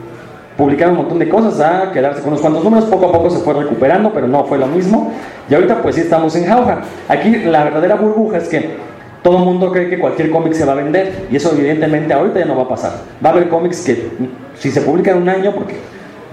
[0.57, 3.41] publicar un montón de cosas a quedarse con unos cuantos números, poco a poco se
[3.41, 5.13] fue recuperando, pero no fue lo mismo.
[5.51, 6.81] Y ahorita pues sí estamos en jauja.
[7.07, 8.77] Aquí la verdadera burbuja es que
[9.25, 12.41] todo el mundo cree que cualquier cómic se va a vender y eso evidentemente ahorita
[12.41, 12.93] ya no va a pasar.
[13.25, 14.11] Va a haber cómics que
[14.59, 15.77] si se publica en un año, porque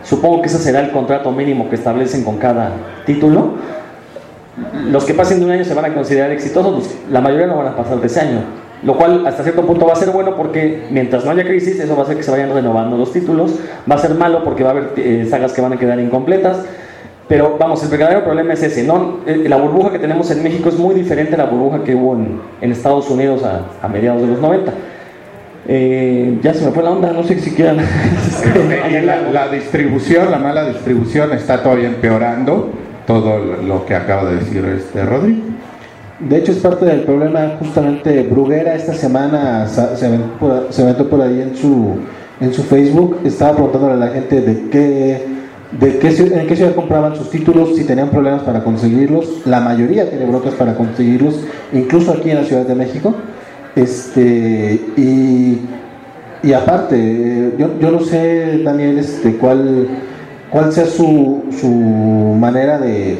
[0.03, 2.73] supongo que ese será el contrato mínimo que establecen con cada
[3.05, 3.53] título,
[4.89, 7.55] los que pasen de un año se van a considerar exitosos, pues, la mayoría no
[7.55, 8.41] van a pasar de ese año.
[8.83, 11.95] Lo cual hasta cierto punto va a ser bueno porque mientras no haya crisis, eso
[11.95, 13.53] va a hacer que se vayan renovando los títulos.
[13.89, 16.65] Va a ser malo porque va a haber eh, sagas que van a quedar incompletas.
[17.31, 18.83] Pero vamos, el verdadero problema es ese.
[18.83, 19.19] ¿no?
[19.25, 22.13] Eh, la burbuja que tenemos en México es muy diferente a la burbuja que hubo
[22.13, 24.73] en, en Estados Unidos a, a, mediados de los 90.
[25.69, 27.77] Eh, ya se me fue la onda, no sé si quieran.
[29.05, 32.69] la, la distribución, la mala distribución está todavía empeorando
[33.07, 35.39] todo lo que acaba de decir este Rodrigo.
[36.19, 37.53] De hecho, es parte del problema.
[37.59, 41.95] Justamente Bruguera esta semana se aventó por, se aventó por ahí en su,
[42.41, 43.21] en su Facebook.
[43.23, 45.40] Estaba preguntándole a la gente de qué,
[45.79, 49.45] de qué, en qué ciudad compraban sus títulos, si tenían problemas para conseguirlos.
[49.45, 51.39] La mayoría tiene brocas para conseguirlos,
[51.73, 53.15] incluso aquí en la Ciudad de México.
[53.75, 55.59] Este, y,
[56.43, 59.87] y aparte, yo, yo no sé, Daniel, este, cuál,
[60.49, 63.17] cuál sea su, su manera de,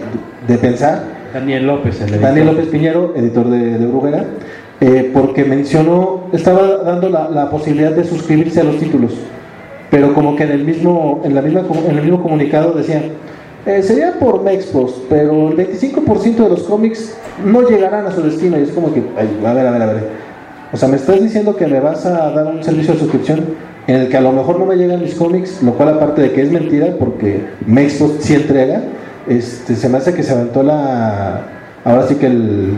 [0.48, 4.26] de pensar Daniel López, el Daniel López Piñero, editor de, de Bruguera,
[4.82, 9.14] eh, porque mencionó, estaba dando la, la, posibilidad de suscribirse a los títulos,
[9.92, 13.04] pero como que en el mismo, en la misma, en el mismo comunicado decían,
[13.68, 17.16] eh, sería por Mexpos, pero el 25% de los cómics
[17.46, 19.86] no llegarán a su destino, y es como que, ay, a ver, a ver, a
[19.86, 20.08] ver,
[20.74, 23.42] o sea, me estás diciendo que me vas a dar un servicio de suscripción
[23.88, 26.32] en el que a lo mejor no me llegan mis cómics, lo cual aparte de
[26.32, 28.82] que es mentira, porque Mexpos sí entrega,
[29.28, 31.42] este, se me hace que se aventó la.
[31.84, 32.74] Ahora sí que el,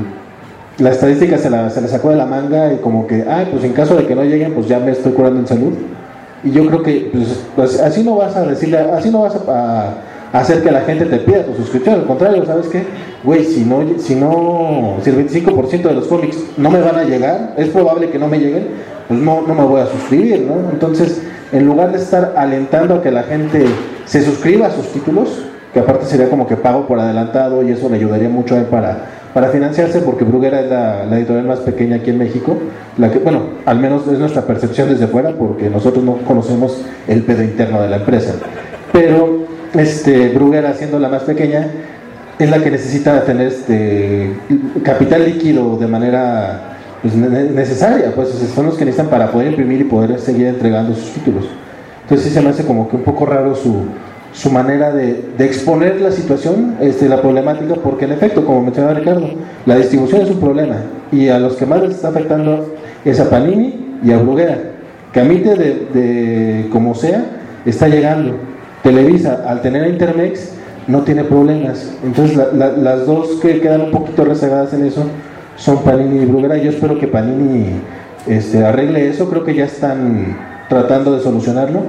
[0.79, 3.63] la estadística se la, se la sacó de la manga y como que, ah, pues
[3.63, 5.73] en caso de que no lleguen, pues ya me estoy curando en salud.
[6.43, 9.93] Y yo creo que pues, pues así no vas a decirle, así no vas a,
[10.33, 11.95] hacer que la gente te pida tu suscripción.
[11.95, 12.83] Al contrario, ¿sabes qué?
[13.23, 17.03] Güey, si no, si no, si el 25% de los cómics no me van a
[17.03, 18.67] llegar, es probable que no me lleguen,
[19.07, 20.71] pues no, no me voy a suscribir, ¿no?
[20.71, 21.21] Entonces,
[21.51, 23.65] en lugar de estar alentando a que la gente
[24.05, 27.87] se suscriba a sus títulos, que aparte sería como que pago por adelantado y eso
[27.89, 31.97] le ayudaría mucho a él para, para financiarse porque Bruguera es la, editorial más pequeña
[31.97, 32.55] aquí en México,
[32.97, 37.23] la que, bueno, al menos es nuestra percepción desde fuera porque nosotros no conocemos el
[37.23, 38.33] pedo interno de la empresa.
[38.91, 41.67] Pero este, Bruguera siendo la más pequeña
[42.37, 44.33] es la que necesita tener este
[44.83, 49.85] capital líquido de manera pues, necesaria, pues son los que necesitan para poder imprimir y
[49.85, 51.45] poder seguir entregando sus títulos.
[52.03, 53.85] Entonces sí se me hace como que un poco raro su,
[54.33, 59.29] su manera de, exponer la situación, este, la problemática, porque en efecto, como mencionaba Ricardo,
[59.65, 60.77] la distribución es un problema
[61.11, 62.73] y a los que más les está afectando
[63.05, 64.57] es a Panini y a Bruguera.
[65.13, 67.23] Camite de, de como sea,
[67.65, 68.35] está llegando.
[68.81, 70.53] Televisa, al tener a Intermex,
[70.87, 71.93] no tiene problemas.
[72.03, 75.05] Entonces, la, las dos que quedan un poquito rezagadas en eso
[75.55, 76.57] son Panini y Bruguera.
[76.57, 77.67] Yo espero que Panini
[78.27, 80.35] este, arregle eso, creo que ya están
[80.69, 81.81] tratando de solucionarlo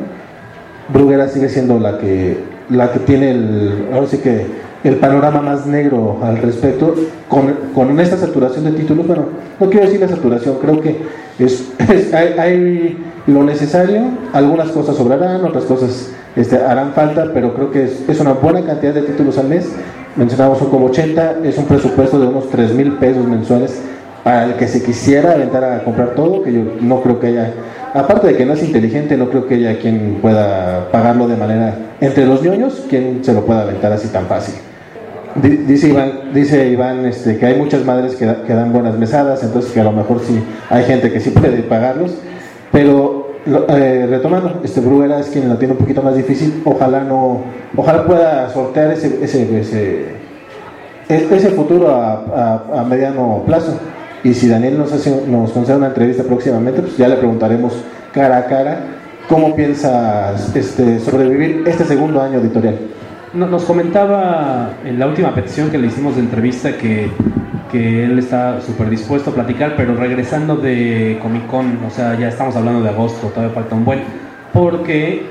[0.93, 2.39] Bruguera sigue siendo la que
[2.71, 4.47] la que tiene el ahora sí que
[4.85, 6.95] el panorama más negro al respecto.
[7.29, 9.25] Con, con esta saturación de títulos, bueno,
[9.59, 10.99] no quiero decir la saturación, creo que
[11.39, 11.73] es,
[12.13, 17.85] hay, hay lo necesario, algunas cosas sobrarán, otras cosas este, harán falta, pero creo que
[17.85, 19.69] es, es una buena cantidad de títulos al mes.
[20.17, 23.81] Mencionamos un como 80, es un presupuesto de unos 3 mil pesos mensuales
[24.23, 27.53] para el que se quisiera aventar a comprar todo, que yo no creo que haya,
[27.95, 31.75] aparte de que no es inteligente, no creo que haya quien pueda pagarlo de manera,
[32.01, 34.57] entre los ñoños, quien se lo pueda aventar así tan fácil.
[35.37, 39.73] Di- Dice Iván, este, que hay muchas madres que, da- que dan buenas mesadas, entonces
[39.73, 40.39] que a lo mejor sí
[40.71, 42.13] hay gente que sí puede pagarlos,
[42.71, 43.33] pero
[43.69, 47.43] eh, retomando, este Bruguera es quien lo tiene un poquito más difícil, ojalá no,
[47.77, 50.05] ojalá pueda sortear ese, ese, ese,
[51.09, 53.79] e- ese futuro a- a mediano plazo.
[54.25, 57.75] Y si Daniel nos, hace, nos concede una entrevista próximamente, pues ya le preguntaremos
[58.13, 58.79] cara a cara
[59.29, 62.77] cómo piensas este, sobrevivir este segundo año editorial.
[63.35, 67.11] No- Nos comentaba en la última petición que le hicimos de entrevista que,
[67.71, 72.29] que él está súper dispuesto a platicar, pero regresando de Comic Con, o sea, ya
[72.29, 74.01] estamos hablando de agosto, todavía falta un buen,
[74.53, 75.27] porque,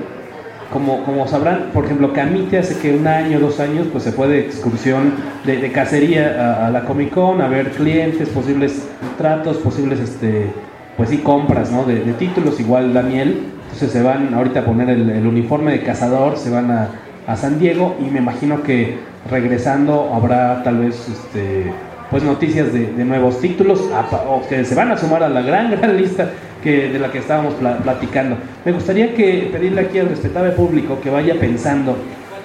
[0.72, 4.28] como, como sabrán, por ejemplo, Camite hace que un año, dos años, pues se fue
[4.28, 5.12] de excursión,
[5.44, 10.50] de, cacería a, a la Comic Con, a ver clientes, posibles tratos, posibles, este,
[10.96, 11.84] pues sí, compras, ¿no?
[11.84, 15.82] De, de títulos, igual Daniel, entonces se van ahorita a poner el, el uniforme de
[15.82, 16.88] cazador, se van a,
[17.26, 18.98] a San Diego y me imagino que
[19.30, 21.72] regresando habrá tal vez este,
[22.10, 23.80] pues noticias de, nuevos títulos
[24.28, 26.30] o que se van a sumar a la gran gran lista
[26.62, 28.36] que, de la que estábamos pla- platicando.
[28.64, 31.96] Me gustaría que pedirle aquí al respetable público que vaya pensando,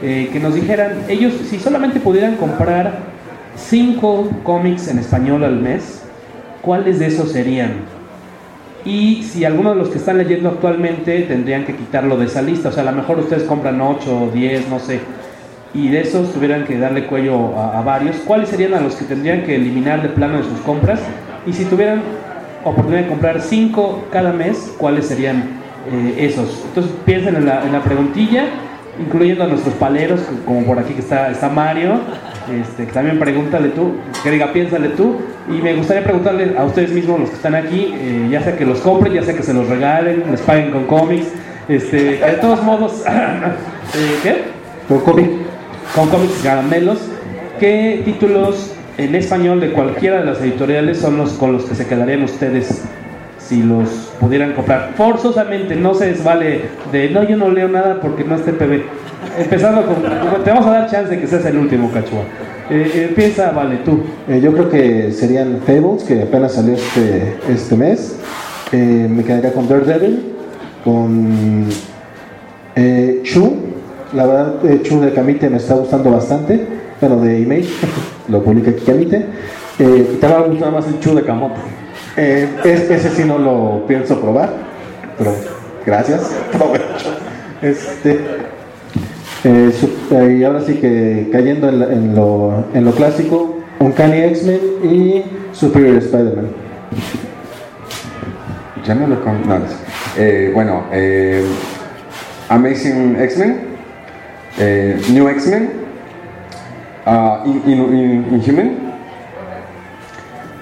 [0.01, 2.99] eh, que nos dijeran ellos si solamente pudieran comprar
[3.55, 6.03] cinco cómics en español al mes,
[6.61, 7.73] ¿cuáles de esos serían?
[8.85, 12.69] Y si alguno de los que están leyendo actualmente tendrían que quitarlo de esa lista,
[12.69, 15.01] o sea, a lo mejor ustedes compran 8 o 10, no sé,
[15.73, 19.43] y de esos tuvieran que darle cuello a, varios, ¿cuáles serían a los que tendrían
[19.43, 20.99] que eliminar de plano de sus compras?
[21.45, 22.01] Y si tuvieran
[22.63, 25.43] oportunidad de comprar 5 cada mes, ¿cuáles serían
[25.91, 26.63] eh, esos?
[26.67, 28.45] Entonces piensen en la, en la preguntilla,
[28.99, 31.99] incluyendo a nuestros paleros, como por aquí que está, está Mario,
[32.51, 33.93] este, que también pregúntale tú,
[34.23, 35.17] que diga piénsale tú,
[35.47, 38.65] y me gustaría preguntarle a ustedes mismos, los que están aquí, eh, ya sea que
[38.65, 41.27] los compren, ya sea que se los regalen, les paguen con cómics,
[41.67, 44.35] este, de todos modos, eh, ¿qué?
[44.87, 45.48] Con cómic.
[45.95, 46.99] Con cómics caramelos,
[47.59, 51.87] ¿qué títulos en español de cualquiera de las editoriales son los con los que se
[51.87, 52.83] quedarían ustedes
[53.39, 54.93] si los pudieran comprar?
[54.95, 56.61] Forzosamente, no se desvale
[56.91, 58.83] de, no, yo no leo nada porque no esté PB.
[59.39, 62.21] Empezando con, te vamos a dar chance de que seas el último, Cachua.
[62.69, 64.03] Eh, eh, piensa, vale, tú.
[64.27, 68.15] Eh, yo creo que serían Fables, que apenas salió este, este mes.
[68.71, 70.33] Eh, me quedaría con Daredevil,
[70.83, 71.65] con
[72.75, 73.68] eh, Chu.
[74.13, 76.59] La verdad, eh, Chu de Camite me está gustando bastante.
[76.99, 77.69] Bueno, de Image,
[78.27, 79.25] lo publica aquí Camite.
[79.77, 81.55] Eh, Te va a gustar más el chu de camote.
[82.17, 84.49] eh, es- ese sí no lo pienso probar,
[85.17, 85.33] pero
[85.85, 86.21] gracias.
[86.51, 87.15] Provecho.
[87.61, 88.19] Este,
[89.45, 93.59] eh, su- eh, y ahora sí que cayendo en, la- en lo, en lo clásico,
[93.79, 96.47] Uncanny X-Men y Superior Spider-Man.
[98.85, 99.47] Ya no lo con...
[99.47, 99.65] no, no.
[100.17, 100.83] Eh, bueno,
[102.49, 103.59] Amazing X-Men,
[104.59, 105.71] eh, New X-Men,
[107.05, 108.77] ah, In- In- In- Inhuman,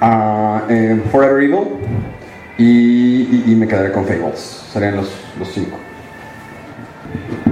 [0.01, 1.67] ah, eh, Forever Evil
[2.57, 4.63] y, y- y me quedaré con Fables.
[4.71, 5.77] Serían los, los cinco.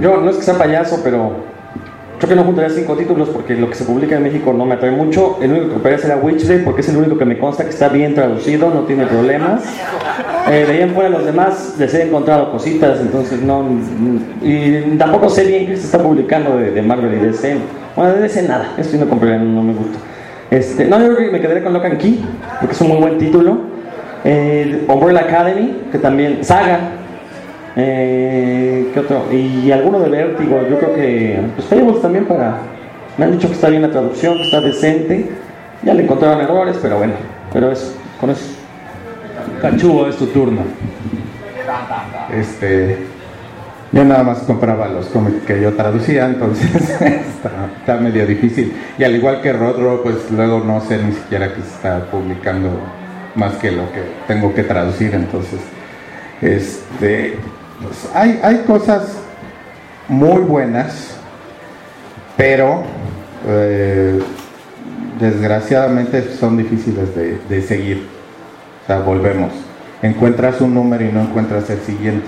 [0.00, 1.44] Yo no es que sea payaso, pero
[2.18, 4.74] creo que no juntaría cinco títulos porque lo que se publica en México no me
[4.74, 5.38] atrae mucho.
[5.40, 7.88] El único que compraría será Witchday porque es el único que me consta que está
[7.88, 9.62] bien traducido, no tiene problemas.
[10.50, 13.64] Eh, de ahí en fuera los demás les he encontrado cositas, entonces no.
[14.42, 17.56] Y tampoco sé bien qué se está publicando de, Marvel y DC.
[17.94, 19.98] Bueno, de DC nada, esto no compraría, no, me gusta.
[20.50, 22.24] Este, no, yo me quedaría con Locan Key
[22.60, 23.58] porque es un muy buen título.
[24.24, 26.44] Eh, Umbrella Academy, que también.
[26.44, 26.78] Saga,
[27.76, 29.26] eh, ¿Qué otro?
[29.30, 31.40] Y alguno de Vértigo, yo creo que.
[31.54, 32.58] Pues Fables también para.
[33.18, 35.30] Me han dicho que está bien la traducción, que está decente.
[35.82, 37.12] Ya le encontraron errores, pero bueno.
[37.52, 38.46] Pero eso, con eso.
[39.60, 40.62] Cachúo, es tu turno.
[42.34, 42.98] Este,
[43.92, 48.72] yo nada más compraba los cómics que yo traducía, entonces está, está medio difícil.
[48.98, 52.70] Y al igual que Rodro, pues luego no sé ni siquiera que se está publicando
[53.34, 55.60] más que lo que tengo que traducir, entonces,
[56.40, 57.36] este,
[57.82, 59.16] pues, hay, hay cosas
[60.08, 61.16] muy buenas,
[62.36, 62.82] pero
[63.46, 64.20] eh,
[65.18, 68.06] desgraciadamente son difíciles de, de seguir.
[68.82, 69.52] O sea, volvemos.
[70.02, 72.26] Encuentras un número y no encuentras el siguiente.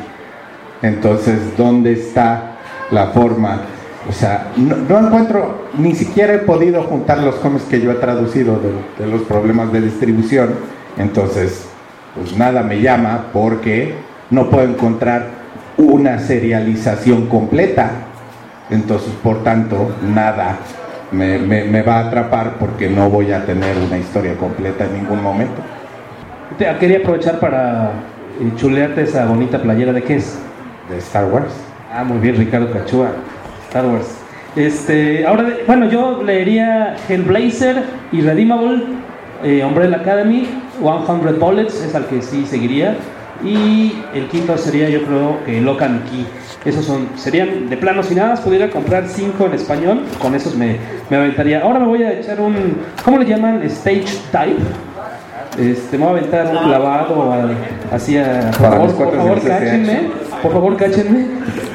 [0.83, 2.57] Entonces, ¿dónde está
[2.91, 3.63] la forma
[4.09, 7.97] O sea, no, no encuentro, ni siquiera he podido juntar los cómics que yo he
[7.97, 10.55] traducido de, de los problemas de distribución.
[10.97, 11.67] Entonces,
[12.15, 13.95] pues nada me llama porque
[14.31, 15.38] no puedo encontrar
[15.79, 17.91] una serialización completa.
[18.71, 20.59] Entonces, por tanto, nada
[21.11, 24.95] me, me- me va a atrapar porque no voy a tener una historia completa en
[25.03, 25.63] ningún momento.
[26.81, 27.93] Quería aprovechar para
[28.41, 30.39] eh, chulearte esa bonita playera de qué es.
[30.91, 31.53] De Star Wars.
[31.93, 33.11] Ah, muy bien, Ricardo Cachua.
[33.69, 34.07] Star Wars.
[34.57, 38.83] Este, ahora, bueno, yo leería Hellblazer, Irredeemable,
[39.45, 40.49] eh, Umbrella Academy,
[40.81, 42.97] 100 Bullets, es al que sí seguiría.
[43.45, 46.27] Y el quinto sería, yo creo, que Lock and Key.
[46.65, 50.57] Esos son, serían de plano, si nada más pudiera comprar cinco en español, con esos
[50.57, 50.77] me,
[51.09, 51.61] me aventaría.
[51.61, 52.55] Ahora me voy a echar un,
[53.05, 53.63] ¿cómo le llaman?
[53.63, 54.57] Stage type.
[55.59, 58.51] Este, me voy a aventar un clavado a- así a...
[58.51, 60.01] Por favor, por favor, cáchenme.
[60.43, 61.27] Por favor, cáchenme.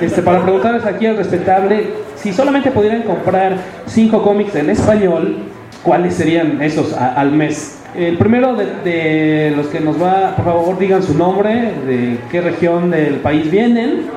[0.01, 3.55] Este, para preguntarles aquí al respetable, si solamente pudieran comprar
[3.87, 5.37] cinco cómics en español,
[5.83, 7.79] ¿cuáles serían esos a- al mes?
[7.95, 11.53] El primero de, de los que nos va, por favor, digan su nombre,
[11.85, 14.07] de qué región del país vienen.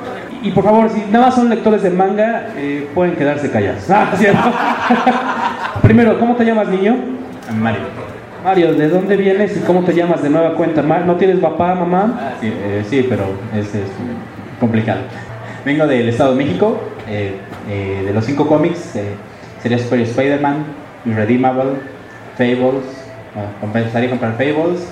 [0.43, 3.85] Y por favor, si nada más son lectores de manga, eh, pueden quedarse callados.
[3.91, 4.41] Ah, ¿cierto?
[5.83, 6.97] Primero, ¿cómo te llamas, niño?
[7.59, 7.81] Mario.
[8.45, 10.83] Mario, ¿de dónde vienes y cómo te llamas de nueva cuenta?
[10.83, 12.35] ¿No tienes papá, mamá?
[12.41, 13.89] Sí, eh, sí, pero es, es
[14.61, 15.01] complicado.
[15.65, 16.81] Vengo del Estado de México.
[17.09, 17.37] eh,
[17.69, 18.95] eh, de los cinco cómics,
[19.63, 20.65] sería Super Spider-Man,
[21.07, 21.65] Irredeemable,
[22.37, 22.85] Fables.
[23.35, 24.87] bueno, compensaría comprar Fables.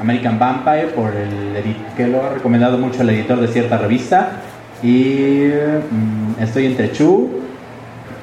[0.00, 4.30] American Vampire, por el edit- que lo ha recomendado mucho el editor de cierta revista.
[4.82, 5.50] Y
[5.90, 7.28] mm, estoy entre Chu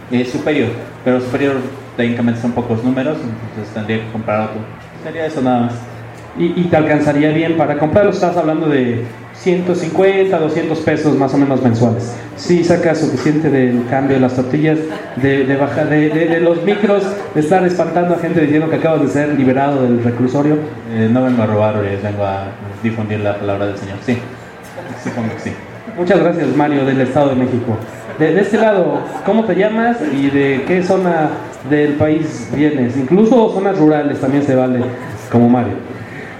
[0.09, 0.69] y Superior.
[1.05, 1.57] Pero Superior
[1.95, 4.57] técnicamente son pocos números, entonces tendría que comprar otro.
[5.03, 5.73] Sería eso nada más.
[6.39, 8.11] ¿Y, y te alcanzaría bien para comprarlo?
[8.11, 12.15] Estás hablando de 150, 200 pesos más o menos mensuales.
[12.35, 14.77] Si sacas suficiente del cambio de las tortillas,
[15.15, 19.01] de, de, baja- de, de- los micros, de estar espantando a gente diciendo que acabas
[19.01, 20.57] de ser liberado del reclusorio.
[20.93, 22.47] Eh, no vengo a robar, eh, vengo a
[22.83, 23.97] difundir la palabra del Señor.
[24.05, 24.17] Sí,
[25.03, 25.51] supongo que sí.
[25.97, 27.77] Muchas gracias, Mario, del Estado de México.
[28.19, 31.29] De, de este lado, ¿cómo te llamas y de qué zona
[31.69, 32.95] del país vienes?
[32.97, 34.81] Incluso zonas rurales también se vale,
[35.31, 35.73] como Mario.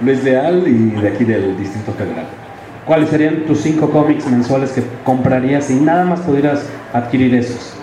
[0.00, 2.26] Luis Leal y de aquí del Distrito Federal.
[2.86, 7.74] ¿Cuáles serían tus cinco cómics mensuales que comprarías si nada más pudieras adquirir esos?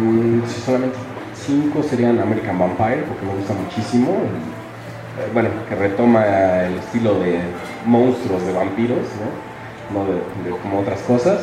[0.00, 0.96] Mm, solamente
[1.34, 4.10] cinco serían American Vampire, porque me gusta muchísimo.
[4.10, 6.24] eh, bueno, que retoma
[6.64, 7.40] el estilo de
[7.84, 10.04] monstruos de vampiros, ¿no?
[10.44, 11.40] De como otras cosas.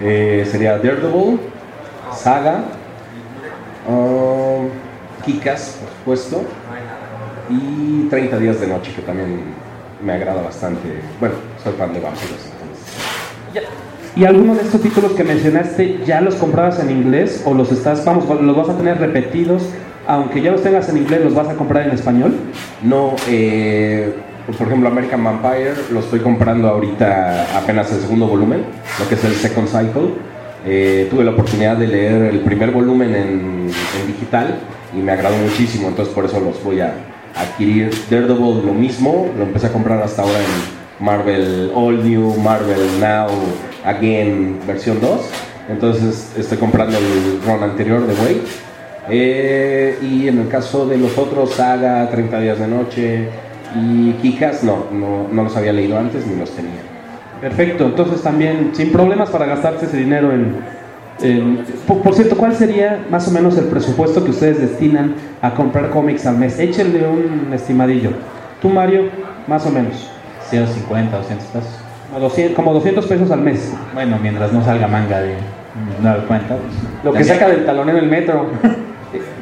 [0.00, 1.38] Eh, sería Daredevil,
[2.12, 2.64] Saga,
[3.88, 4.68] um,
[5.24, 6.44] Kikas, por supuesto,
[7.50, 9.40] y 30 días de noche, que también
[10.04, 10.88] me agrada bastante.
[11.20, 13.68] Bueno, soy fan de vampiros, entonces.
[14.14, 18.04] ¿Y alguno de estos títulos que mencionaste ya los comprabas en inglés o los estás,
[18.04, 19.62] vamos, los vas a tener repetidos,
[20.06, 22.34] aunque ya los tengas en inglés, los vas a comprar en español?
[22.82, 24.14] No, eh,
[24.58, 28.64] por ejemplo, American Vampire lo estoy comprando ahorita apenas el segundo volumen,
[28.98, 30.14] lo que es el Second Cycle.
[30.66, 34.58] Eh, tuve la oportunidad de leer el primer volumen en, en digital
[34.94, 36.94] y me agradó muchísimo, entonces por eso los voy a
[37.34, 37.90] adquirir.
[38.10, 43.28] Daredevil lo mismo, lo empecé a comprar hasta ahora en Marvel All New, Marvel Now,
[43.84, 45.20] Again versión 2.
[45.68, 48.42] Entonces estoy comprando el run anterior de Wade.
[49.08, 53.28] Eh, y en el caso de los otros, Saga, 30 días de noche
[53.74, 56.80] y Kikas, no, no, no los había leído antes ni los tenía.
[57.40, 60.81] Perfecto, entonces también sin problemas para gastarte ese dinero en...
[61.20, 65.54] en- por, por cierto, ¿cuál sería más o menos el presupuesto que ustedes destinan a
[65.54, 66.58] comprar cómics al mes?
[66.58, 68.10] Échenle un estimadillo.
[68.60, 69.04] Tú, Mario,
[69.46, 70.08] más o menos.
[70.48, 71.70] 150, 200 pesos.
[72.10, 73.72] Como 200, como 200 pesos al mes.
[73.94, 75.34] Bueno, mientras no salga manga de
[76.02, 76.56] nueva cuenta.
[76.56, 76.74] pues,
[77.04, 78.46] Lo que saca del talón en el metro.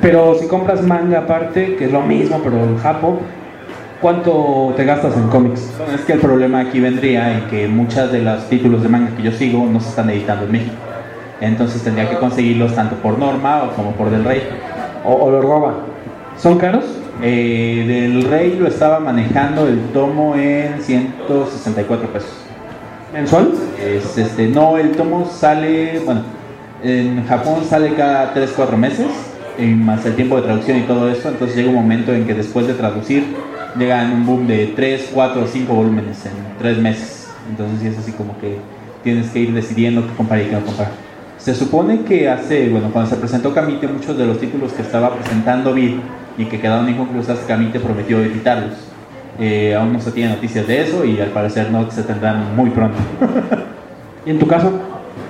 [0.00, 3.20] Pero si compras manga aparte, que es lo mismo, pero en Japo,
[4.00, 5.68] ¿cuánto te gastas en cómics?
[5.94, 9.22] Es que el problema aquí vendría en que muchas de los títulos de manga que
[9.22, 10.72] yo sigo no se están editando en México.
[11.40, 14.42] Entonces tendría que conseguirlos tanto por Norma o como por Del Rey.
[15.04, 15.74] O, o lo roba.
[16.36, 16.84] ¿Son caros?
[17.22, 22.30] Eh, del Rey lo estaba manejando el tomo en 164 pesos.
[23.12, 23.50] ¿Mensual?
[23.78, 26.22] Es, este, no, el tomo sale, bueno,
[26.82, 29.08] en Japón sale cada 3-4 meses,
[29.58, 32.32] y más el tiempo de traducción y todo eso, entonces llega un momento en que
[32.32, 33.36] después de traducir
[33.78, 37.28] llegan un boom de 3, 4 o 5 volúmenes en 3 meses.
[37.50, 38.56] Entonces sí es así como que
[39.02, 40.90] tienes que ir decidiendo qué comprar y qué no comprar.
[41.40, 45.14] Se supone que hace, bueno, cuando se presentó Camite, muchos de los títulos que estaba
[45.14, 45.94] presentando Vid
[46.36, 48.74] y que quedaron inconclusas, Camite prometió editarlos.
[49.38, 52.68] Eh, aún no se tiene noticias de eso y al parecer no se tendrán muy
[52.70, 52.98] pronto.
[54.26, 54.70] ¿Y en tu caso?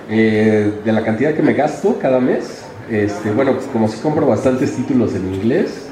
[0.09, 4.27] Eh, de la cantidad que me gasto cada mes, Este, bueno, pues como si compro
[4.27, 5.87] bastantes títulos en inglés,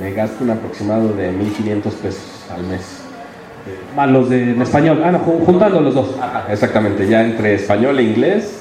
[0.00, 2.22] me gasto un aproximado de 1500 pesos
[2.54, 3.02] al mes.
[3.94, 5.02] Más los de en español.
[5.04, 6.16] Ah, no, ju- juntando los dos.
[6.48, 8.57] Exactamente, ya entre español e inglés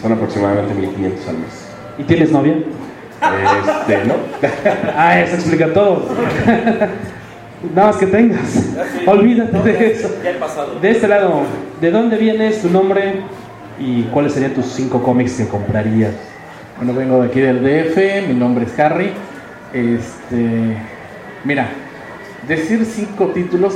[0.00, 1.68] son aproximadamente 1500 al mes.
[1.98, 2.56] ¿Y tienes novia?
[3.22, 4.14] Este, ¿no?
[4.96, 6.06] Ah, eso explica todo.
[7.74, 8.76] Nada más que tengas.
[9.06, 10.10] Olvídate de eso.
[10.80, 11.42] De este lado,
[11.80, 13.20] ¿de dónde vienes, tu nombre
[13.78, 16.12] y cuáles serían tus cinco cómics que comprarías?
[16.76, 19.12] Bueno, vengo de aquí del DF, mi nombre es Harry.
[19.72, 20.76] Este,
[21.44, 21.68] mira,
[22.46, 23.74] decir cinco títulos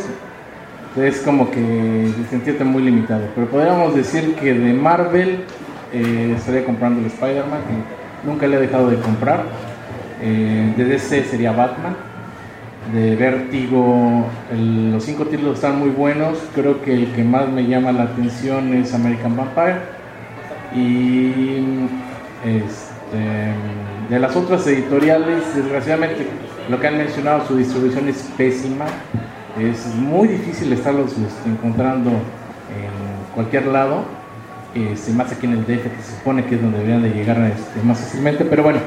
[0.97, 5.45] es como que sentirte muy limitado, pero podríamos decir que de Marvel
[5.93, 9.43] eh, estaría comprando el Spider-Man, que nunca le he dejado de comprar.
[10.23, 11.97] Eh, de DC sería Batman.
[12.95, 16.39] De Vértigo, el- los cinco títulos están muy buenos.
[16.55, 19.77] Creo que el que más me llama la atención es American Vampire.
[20.75, 21.63] Y
[22.45, 23.55] este,
[24.09, 26.27] de las otras editoriales, desgraciadamente,
[26.69, 28.87] lo que han mencionado, su distribución es pésima.
[29.59, 34.05] Es muy difícil estarlos este, encontrando en cualquier lado.
[34.75, 37.39] Este, más aquí en el DF, que se supone que es donde deberían de llegar
[37.41, 38.45] este, más fácilmente.
[38.45, 38.79] Pero bueno,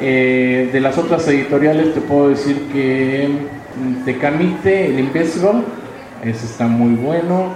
[0.00, 5.62] eh, de las otras editoriales te puedo decir que mm, Tecamite, el Invisible,
[6.24, 7.54] ese está muy bueno.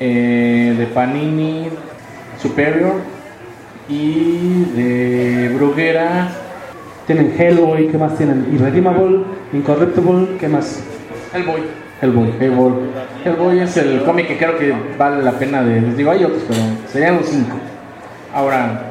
[0.00, 1.68] Eh, de Panini,
[2.40, 2.94] Superior.
[3.88, 6.28] Y de Bruguera.
[7.06, 8.48] Tienen Hellboy, ¿qué más tienen?
[8.52, 10.82] Irredeemable, Incorruptible, ¿qué más?
[11.34, 11.83] Hellboy.
[12.04, 12.34] Hellboy.
[12.38, 12.72] Hellboy.
[13.24, 15.80] Hellboy es el cómic que creo que vale la pena de.
[15.80, 16.60] Les digo, hay otros, pero
[16.92, 17.56] serían los cinco.
[18.34, 18.82] Ahora,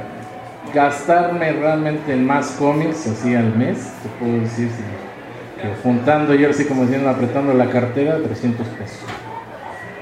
[0.73, 6.49] gastarme realmente en más cómics así al mes, te puedo decir si- que juntando yo
[6.49, 8.99] así como diciendo, apretando la cartera, 300 pesos.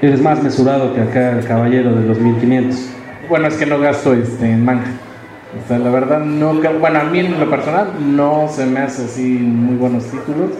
[0.00, 2.88] Eres más mesurado que acá el caballero de los 1500.
[3.28, 4.86] Bueno, es que no gasto este, en manga.
[5.62, 9.04] O sea, la verdad, no, bueno, a mí en lo personal no se me hace
[9.04, 10.50] así muy buenos títulos.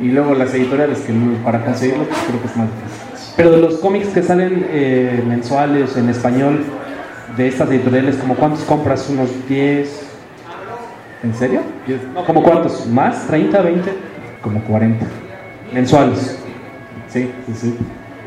[0.00, 1.12] Y luego las editoriales que
[1.44, 3.34] para conseguirlos pues, creo que es más difícil.
[3.36, 6.64] Pero de los cómics que salen eh, mensuales en español
[7.36, 9.08] de estas editoriales, ¿como cuántos compras?
[9.10, 10.08] ¿Unos 10?
[11.22, 11.60] ¿En serio?
[12.14, 12.86] No, ¿como cuántos?
[12.86, 13.28] ¿Más?
[13.28, 13.92] ¿30, 20?
[14.42, 15.06] Como 40.
[15.72, 16.38] ¿Mensuales?
[17.08, 17.76] Sí, sí, sí.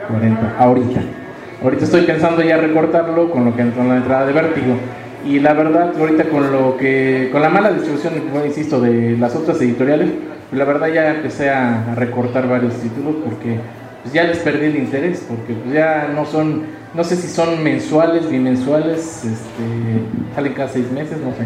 [0.08, 0.56] 40.
[0.58, 1.02] Ahorita.
[1.64, 4.76] Ahorita estoy pensando ya recortarlo con lo que con la entrada de Vértigo.
[5.26, 8.14] Y la verdad, ahorita con lo que con la mala distribución,
[8.46, 10.10] insisto, de las otras editoriales,
[10.52, 13.60] la verdad ya empecé a, recortar varios títulos porque
[14.02, 16.64] pues ya les perdí el interés, porque pues ya no son,
[16.94, 21.46] no sé si son mensuales, bimensuales, este, salen cada seis meses, no sé,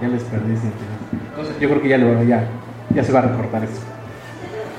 [0.00, 1.28] ya les perdí ese interés.
[1.30, 2.48] Entonces yo creo que ya, ya,
[2.94, 3.80] ya se va a recortar esto.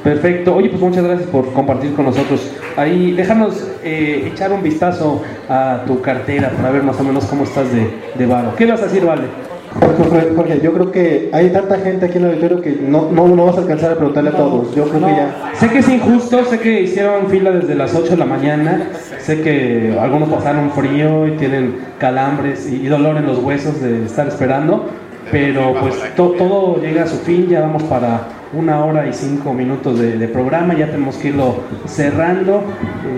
[0.03, 0.55] Perfecto.
[0.55, 2.51] Oye, pues muchas gracias por compartir con nosotros.
[2.75, 7.43] Ahí, déjanos eh, echar un vistazo a tu cartera para ver más o menos cómo
[7.43, 8.55] estás de, de varo.
[8.55, 9.50] ¿Qué vas a decir, Vale?
[9.79, 13.27] Jorge, Jorge, yo creo que hay tanta gente aquí en el auditorio que no, no,
[13.29, 14.75] no vas a alcanzar a preguntarle a todos.
[14.75, 15.51] Yo creo No, que ya.
[15.55, 18.87] Sé que es injusto, sé que hicieron fila desde las 8 de la mañana,
[19.19, 24.05] sé que algunos pasaron frío y tienen calambres y, y dolor en los huesos de
[24.05, 24.87] estar esperando,
[25.31, 28.23] pero pues to- todo llega a su fin, ya vamos para
[28.53, 32.63] una hora y cinco minutos de, de programa, ya tenemos que irlo cerrando.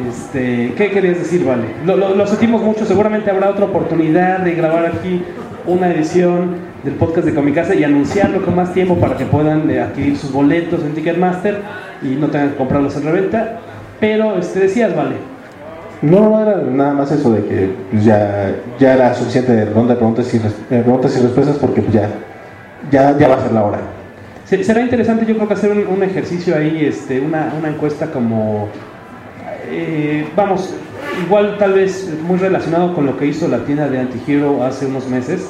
[0.07, 1.63] Este, ¿Qué querías decir, Vale?
[1.85, 5.23] Lo, lo- lo sentimos mucho, seguramente habrá otra oportunidad de grabar aquí
[5.65, 9.79] una edición del podcast de Comicasa y anunciarlo con más tiempo para que puedan eh,
[9.79, 11.59] adquirir sus boletos en Ticketmaster
[12.01, 13.59] y no tengan que comprarlos en reventa.
[13.99, 15.15] Pero este, decías, Vale.
[16.01, 19.99] No, era nada más eso de que pues, ya, ya era suficiente de ronda de
[19.99, 22.09] preguntas y, preguntas y respuestas porque pues, ya,
[22.91, 23.77] ya, ya va a ser la hora.
[24.43, 28.07] Se- Será interesante, yo creo que hacer un, un ejercicio ahí, este, una, una encuesta
[28.07, 28.67] como,
[29.69, 30.73] eh, vamos,
[31.25, 35.07] igual tal vez muy relacionado con lo que hizo la tienda de Antihero hace unos
[35.07, 35.47] meses,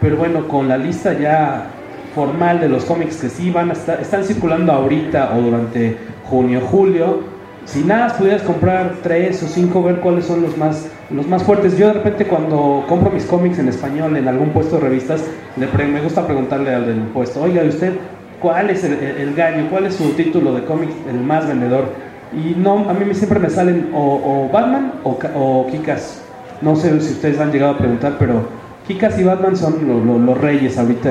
[0.00, 1.66] pero bueno, con la lista ya
[2.14, 6.60] formal de los cómics que sí van a estar, están circulando ahorita o durante junio,
[6.60, 7.20] julio.
[7.66, 11.76] Si nada pudieras comprar tres o cinco, ver cuáles son los más, los más fuertes.
[11.78, 15.22] Yo de repente cuando compro mis cómics en español en algún puesto de revistas,
[15.56, 17.92] me gusta preguntarle al del puesto, oiga, ¿y usted
[18.40, 19.68] cuál es el, el- el gallo?
[19.70, 21.84] ¿Cuál es su título de cómics el más vendedor?
[22.32, 26.22] Y no, a mí siempre me salen o, Batman o, o Kikas.
[26.62, 28.42] No sé si ustedes han llegado a preguntar, pero
[28.86, 31.10] Kikas y Batman son lo- lo- los reyes ahorita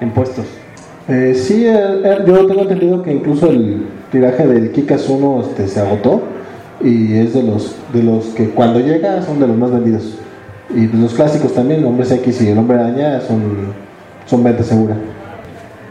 [0.00, 0.44] en, puestos.
[1.08, 1.74] Eh, sí, eh,
[2.04, 6.22] eh, yo tengo entendido que incluso el tiraje del Kikas 1 este, se agotó
[6.80, 10.18] y es de los, de los que cuando llega son de los más vendidos.
[10.74, 13.42] Y los clásicos también, el Hombre X y el Hombre Araña son,
[14.26, 14.96] son venta segura.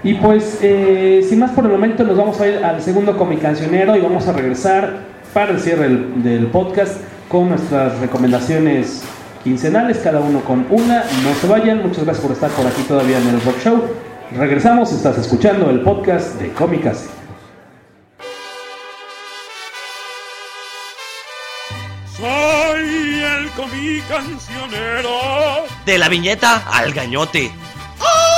[0.04, 3.42] Y pues, eh, sin más por el momento, nos vamos a ir al segundo cómic
[3.42, 4.98] cancionero y vamos a regresar
[5.34, 6.98] para el cierre del, podcast
[7.30, 9.04] con nuestras recomendaciones
[9.44, 11.04] quincenales, cada uno con una.
[11.24, 13.82] No se vayan, muchas gracias por estar por aquí todavía en el Rock Show.
[14.36, 17.08] Regresamos, estás escuchando el podcast de Cómicas.
[22.18, 25.10] Soy el cómic cancionero.
[25.86, 27.52] De la viñeta al gañote.
[28.00, 28.31] ¡Oh!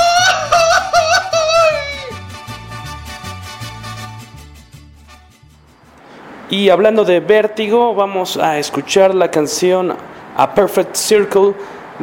[6.50, 9.94] Y hablando de vértigo, vamos a escuchar la canción
[10.36, 11.54] A Perfect Circle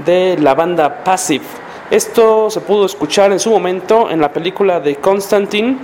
[0.03, 1.45] de la banda Passive.
[1.91, 5.77] Esto se pudo escuchar en su momento en la película de Constantine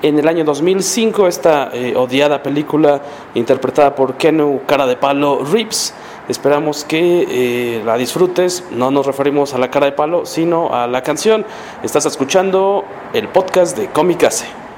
[0.00, 3.02] en el año 2005, esta eh, odiada película
[3.34, 5.92] interpretada por Kenu Cara de Palo Rips.
[6.26, 8.64] Esperamos que eh, la disfrutes.
[8.70, 11.44] No nos referimos a la cara de palo, sino a la canción.
[11.82, 14.69] Estás escuchando el podcast de Comicase.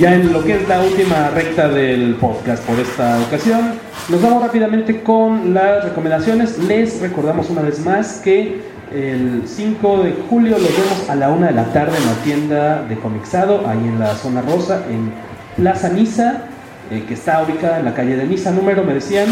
[0.00, 3.74] Ya en lo que es la última recta del podcast por esta ocasión,
[4.08, 6.58] nos vamos rápidamente con las recomendaciones.
[6.58, 8.62] Les recordamos una vez más que
[8.94, 12.82] el 5 de julio los vemos a la una de la tarde en la tienda
[12.84, 15.12] de Comixado, ahí en la zona rosa, en
[15.56, 16.44] Plaza Niza,
[16.90, 19.26] eh, que está ubicada en la calle de Niza, número, me decían,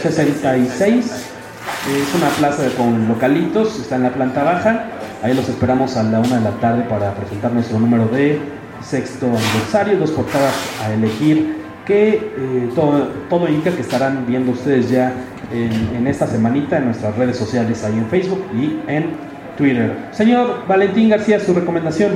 [0.00, 1.04] 66.
[1.04, 4.86] Es una plaza con localitos, está en la planta baja.
[5.22, 9.26] Ahí los esperamos a la una de la tarde para presentar nuestro número de sexto
[9.26, 11.56] aniversario, dos portadas a elegir
[11.86, 15.12] que eh, todo, todo indica que estarán viendo ustedes ya
[15.52, 19.10] en, esta semanita en nuestras redes sociales, ahí en Facebook y en
[19.56, 19.92] Twitter.
[20.12, 22.12] Señor Valentín García, su recomendación.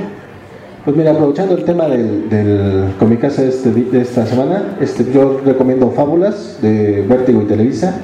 [0.83, 5.91] Pues mira, aprovechando el tema del, del Comicasa este, de esta semana, este, yo recomiendo
[5.91, 7.95] Fábulas de Vértigo y Televisa.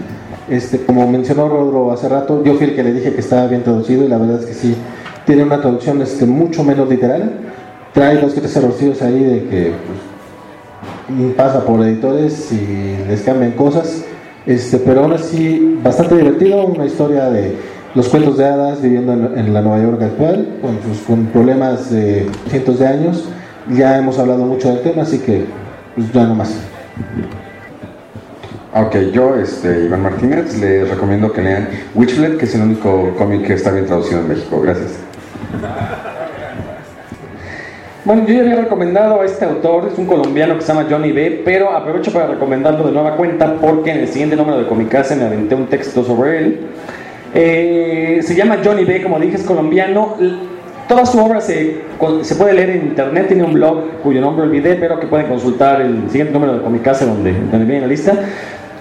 [0.49, 3.64] Este, como mencionó Rodro hace rato, yo fui el que le dije que estaba bien
[3.64, 4.76] traducido y la verdad es que sí,
[5.26, 7.32] tiene una traducción este, mucho menos literal.
[7.95, 9.72] Trae dos que tres errorcillos ahí de que
[11.07, 14.03] pues, pasa por editores y les cambian cosas,
[14.45, 17.55] este, pero aún así bastante divertido, una historia de
[17.95, 22.27] los cuentos de hadas viviendo en, la Nueva York actual, con sus con problemas de
[22.49, 23.30] cientos de años.
[23.72, 25.45] Ya hemos hablado mucho del tema, así que
[25.95, 26.53] pues ya no más.
[28.73, 33.47] Ok, yo, este, Iván Martínez, les recomiendo que lean Witchlet, que es el único cómic
[33.47, 34.59] que está bien traducido en México.
[34.59, 34.91] Gracias.
[38.06, 41.11] Bueno, yo ya había recomendado a este autor, es un colombiano que se llama Johnny
[41.11, 45.15] B, pero aprovecho para recomendarlo de nueva cuenta porque en el siguiente número de Comicase
[45.15, 46.60] me aventé un texto sobre él.
[47.34, 50.18] Eh, se llama Johnny B, como dije, es colombiano.
[50.88, 51.82] Toda su obra se,
[52.22, 55.82] se, puede leer en internet, tiene un blog cuyo nombre olvidé, pero que pueden consultar
[55.82, 58.14] el siguiente número de Comicase donde, donde viene la lista.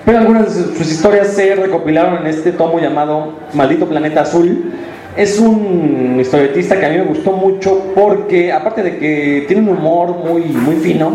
[0.05, 4.71] Pero algunas de sus historias se recopilaron en este tomo llamado Maldito Planeta Azul.
[5.16, 9.78] Es un historietista que a mí me gustó mucho porque, aparte de que tiene un
[9.78, 11.12] humor muy, muy fino,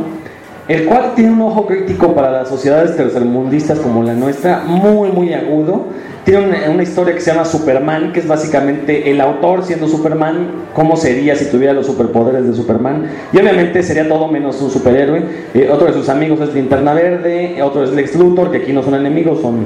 [0.70, 5.34] el cual tiene un ojo crítico para las sociedades tercermundistas como la nuestra, muy, muy
[5.34, 5.88] agudo.
[6.24, 10.96] Tiene una, historia que se llama Superman, que es básicamente el autor siendo Superman, cómo
[10.96, 13.06] sería si tuviera los superpoderes de Superman.
[13.34, 15.24] Y obviamente sería todo menos un superhéroe.
[15.54, 18.82] Eh, otro de sus amigos es Linterna Verde, otro es Lex Luthor, que aquí no
[18.82, 19.66] son enemigos, son,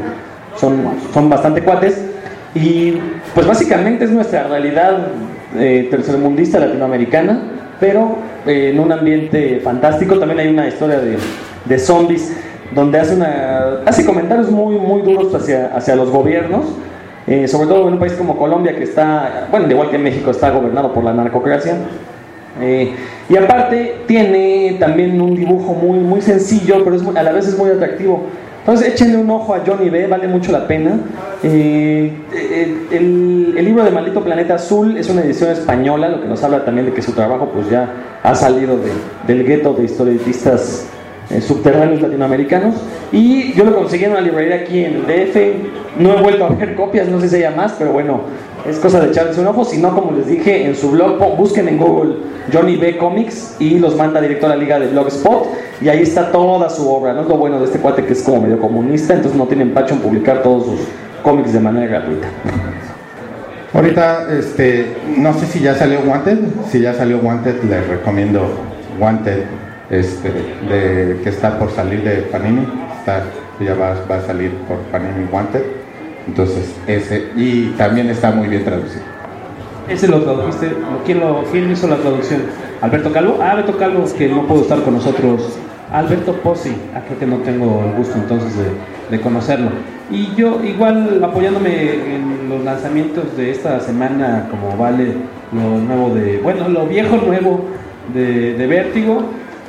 [0.55, 0.81] son,
[1.13, 2.12] son bastante cuates.
[2.55, 2.99] Y
[3.33, 5.07] pues básicamente es nuestra realidad
[5.57, 7.39] eh, tercermundista latinoamericana,
[7.79, 10.19] pero eh, en un ambiente fantástico.
[10.19, 11.17] También hay una historia de,
[11.65, 12.31] de zombies
[12.73, 16.65] donde hace, una, hace comentarios muy, muy duros hacia, hacia los gobiernos,
[17.27, 20.51] eh, sobre todo en un país como Colombia que está, bueno, igual que México, está
[20.51, 21.75] gobernado por la narcocracia.
[22.61, 22.93] Eh,
[23.29, 27.57] y aparte tiene también un dibujo muy, muy sencillo, pero es, a la vez es
[27.57, 28.23] muy atractivo.
[28.63, 30.97] Entonces échenle un ojo a Johnny B, vale mucho la pena.
[31.43, 32.13] Eh,
[32.89, 36.63] el, el, libro de Maldito Planeta Azul es una edición española, lo que nos habla
[36.63, 37.89] también de que su trabajo pues ya
[38.23, 38.91] ha salido de,
[39.27, 40.87] del gueto de historietistas
[41.29, 42.75] eh, subterráneos latinoamericanos.
[43.11, 45.99] Y yo lo conseguí en una librería aquí en DF.
[45.99, 48.21] No he vuelto a ver copias, no sé si haya más, pero bueno,
[48.65, 49.65] es cosa de echarles un ojo.
[49.65, 52.15] Si no, como les dije, en su blog, busquen en Google
[52.51, 55.47] Johnny B Comics y los manda directo a la liga de Blogspot.
[55.81, 57.13] Y ahí está toda su obra.
[57.13, 59.63] No es lo bueno de este cuate que es como medio comunista, entonces no tiene
[59.63, 60.79] empacho en publicar todos sus
[61.23, 62.27] cómics de manera gratuita.
[63.73, 66.37] Ahorita, este, no sé si ya salió Wanted.
[66.69, 68.47] Si ya salió Wanted, les recomiendo
[68.99, 69.43] Wanted,
[69.89, 72.67] este, de, que está por salir de Panini.
[72.99, 73.23] Está,
[73.59, 75.82] ya va, va a salir por Panini Wanted.
[76.27, 79.03] Entonces, ese, y también está muy bien traducido.
[79.89, 80.71] Ese lo tradujiste,
[81.05, 82.43] ¿quién, lo, ¿quién hizo la traducción?
[82.81, 83.39] ¿Alberto Calvo?
[83.41, 85.57] Ah, Alberto Calvo, que no pudo estar con nosotros.
[85.91, 89.69] Alberto Pozzi, ah, creo que no tengo el gusto entonces de, de conocerlo.
[90.09, 95.13] Y yo igual apoyándome en los lanzamientos de esta semana, como vale
[95.51, 97.65] lo nuevo de, bueno, lo viejo nuevo
[98.13, 99.23] de, de Vértigo,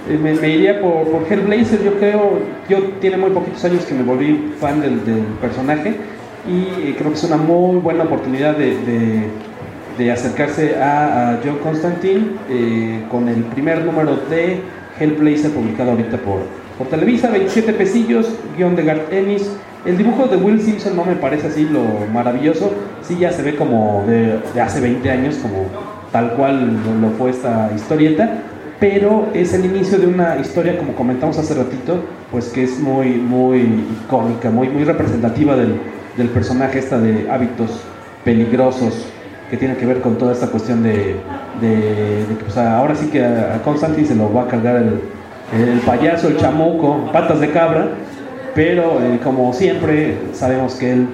[0.09, 3.95] eh, me, me, iría por, por Hellblazer, yo creo, yo tiene muy poquitos años que
[3.95, 5.97] me volví fan del, del personaje
[6.47, 8.77] y eh, creo que es una muy buena oportunidad de,
[9.99, 14.61] de, acercarse a, John Constantine eh, con el primer número de
[14.99, 16.41] Hellblazer publicado ahorita por,
[16.77, 19.51] por Televisa, 27 pesillos, guion de Garth Ennis.
[19.87, 22.73] El dibujo de Will Simpson no me parece así lo maravilloso,
[23.03, 25.67] sí ya se ve como de, de hace 20 años, como
[26.11, 28.43] tal cual lo, lo fue esta historieta,
[28.81, 31.99] pero es el inicio de una historia, como comentamos hace ratito,
[32.31, 35.75] pues que es muy, muy icónica, muy, muy representativa del,
[36.17, 37.81] del personaje esta de hábitos
[38.25, 39.07] peligrosos
[39.51, 41.17] que tiene que ver con toda esta cuestión de,
[42.43, 47.11] pues ahora sí que a, a se lo va a cargar el, payaso, el chamuco,
[47.13, 47.89] patas de cabra,
[48.55, 51.09] pero eh, como siempre sabemos que él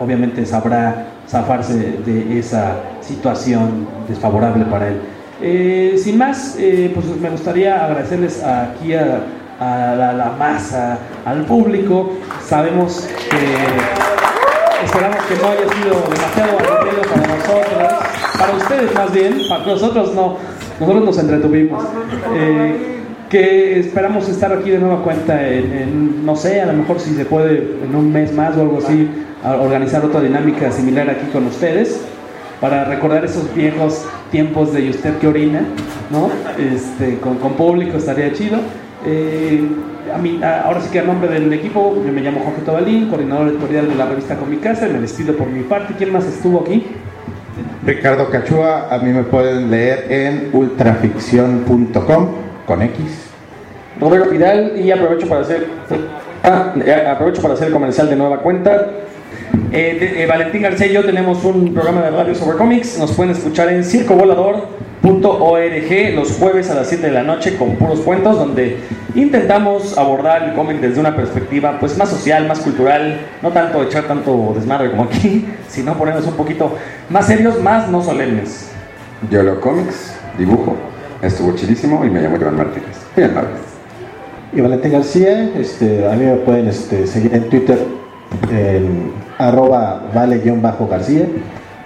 [0.00, 5.00] obviamente sabrá zafarse de esa situación desfavorable para él.
[5.42, 9.20] Eh, sin más, eh, pues me gustaría agradecerles aquí a,
[9.58, 12.12] la masa, al público.
[12.44, 14.15] Sabemos que
[14.96, 17.92] esperamos que no haya sido demasiado aburrido para nosotros,
[18.38, 20.36] para ustedes más bien, para nosotros no,
[20.80, 21.84] nosotros nos entretuvimos.
[22.34, 22.92] Eh,
[23.28, 27.24] que esperamos estar aquí de nueva cuenta en, no sé, a lo mejor si se
[27.24, 29.10] puede en un mes más o algo así,
[29.60, 32.00] organizar otra dinámica similar aquí con ustedes
[32.60, 35.62] para recordar esos viejos tiempos de usted que orina,
[36.10, 36.30] ¿no?
[36.58, 38.58] Este, con, con público estaría chido.
[39.06, 39.64] Eh,
[40.12, 43.08] a mí, a- ahora sí que a nombre del equipo, yo me llamo Jorge Tobalín,
[43.08, 45.94] coordinador editorial de la revista Con mi casa, me despido por mi parte.
[45.96, 46.86] ¿Quién más estuvo aquí?
[47.84, 52.28] Ricardo Cachúa, a mí me pueden leer en ultraficción.com
[52.66, 53.30] con X.
[54.00, 55.68] Rodrigo Pidal y aprovecho para hacer
[56.42, 58.88] ah, eh, aprovecho para hacer el comercial de nueva cuenta.
[59.72, 62.98] Eh, de- eh, Valentín García y yo tenemos un programa de radio sobre cómics.
[62.98, 68.00] Nos pueden escuchar en circovolador.org los jueves a las 7 de la noche con puros
[68.00, 68.78] cuentos donde
[69.14, 74.04] intentamos abordar el cómic desde una perspectiva pues más social, más cultural, no tanto echar
[74.04, 76.74] tanto desmadre como aquí, sino ponernos un poquito
[77.10, 78.70] más serios, más no solemnes.
[79.30, 80.76] Yo leo cómics, dibujo,
[81.22, 82.96] estuvo chidísimo y me llamo Iván Martínez.
[83.16, 83.50] Amable.
[84.52, 87.78] Y Valentín García, este, a mí me pueden este, seguir en Twitter
[88.50, 91.26] en arroba vale-garcía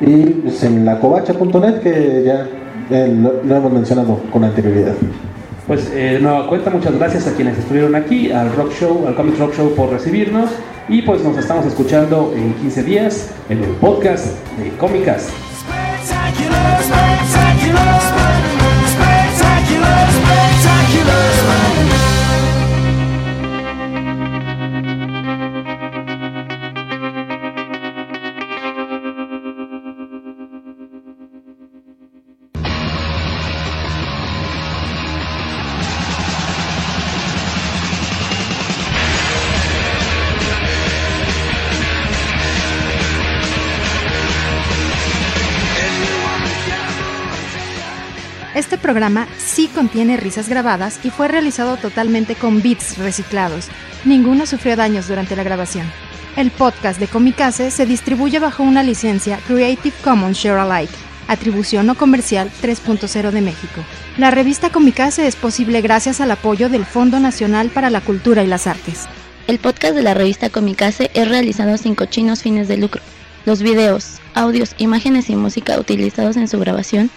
[0.00, 2.46] y pues, en lacovacha.net que ya
[2.90, 4.94] eh, lo, lo hemos mencionado con anterioridad.
[5.66, 9.14] Pues eh, de nueva cuenta, muchas gracias a quienes estuvieron aquí, al Rock Show, al
[9.14, 10.50] Comic Rock Show por recibirnos
[10.88, 14.26] y pues nos estamos escuchando en 15 días en el podcast
[14.58, 15.30] de Cómicas.
[48.90, 53.68] Programa sí contiene risas grabadas y fue realizado totalmente con beats reciclados.
[54.04, 55.86] Ninguno sufrió daños durante la grabación.
[56.36, 60.92] El podcast de Comicase se distribuye bajo una licencia Creative Commons Share Alike,
[61.28, 63.80] atribución no comercial 3.0 de México.
[64.18, 68.48] La revista Comicase es posible gracias al apoyo del Fondo Nacional para la Cultura y
[68.48, 69.06] las Artes.
[69.46, 73.02] El podcast de la revista Comicase es realizado sin cochinos fines de lucro.
[73.46, 77.08] Los videos, audios, imágenes y música utilizados en su grabación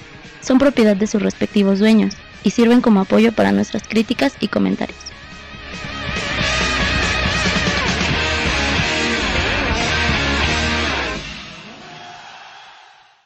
[0.43, 5.12] son propiedad de sus respectivos dueños y sirven como apoyo para nuestras críticas y comentarios.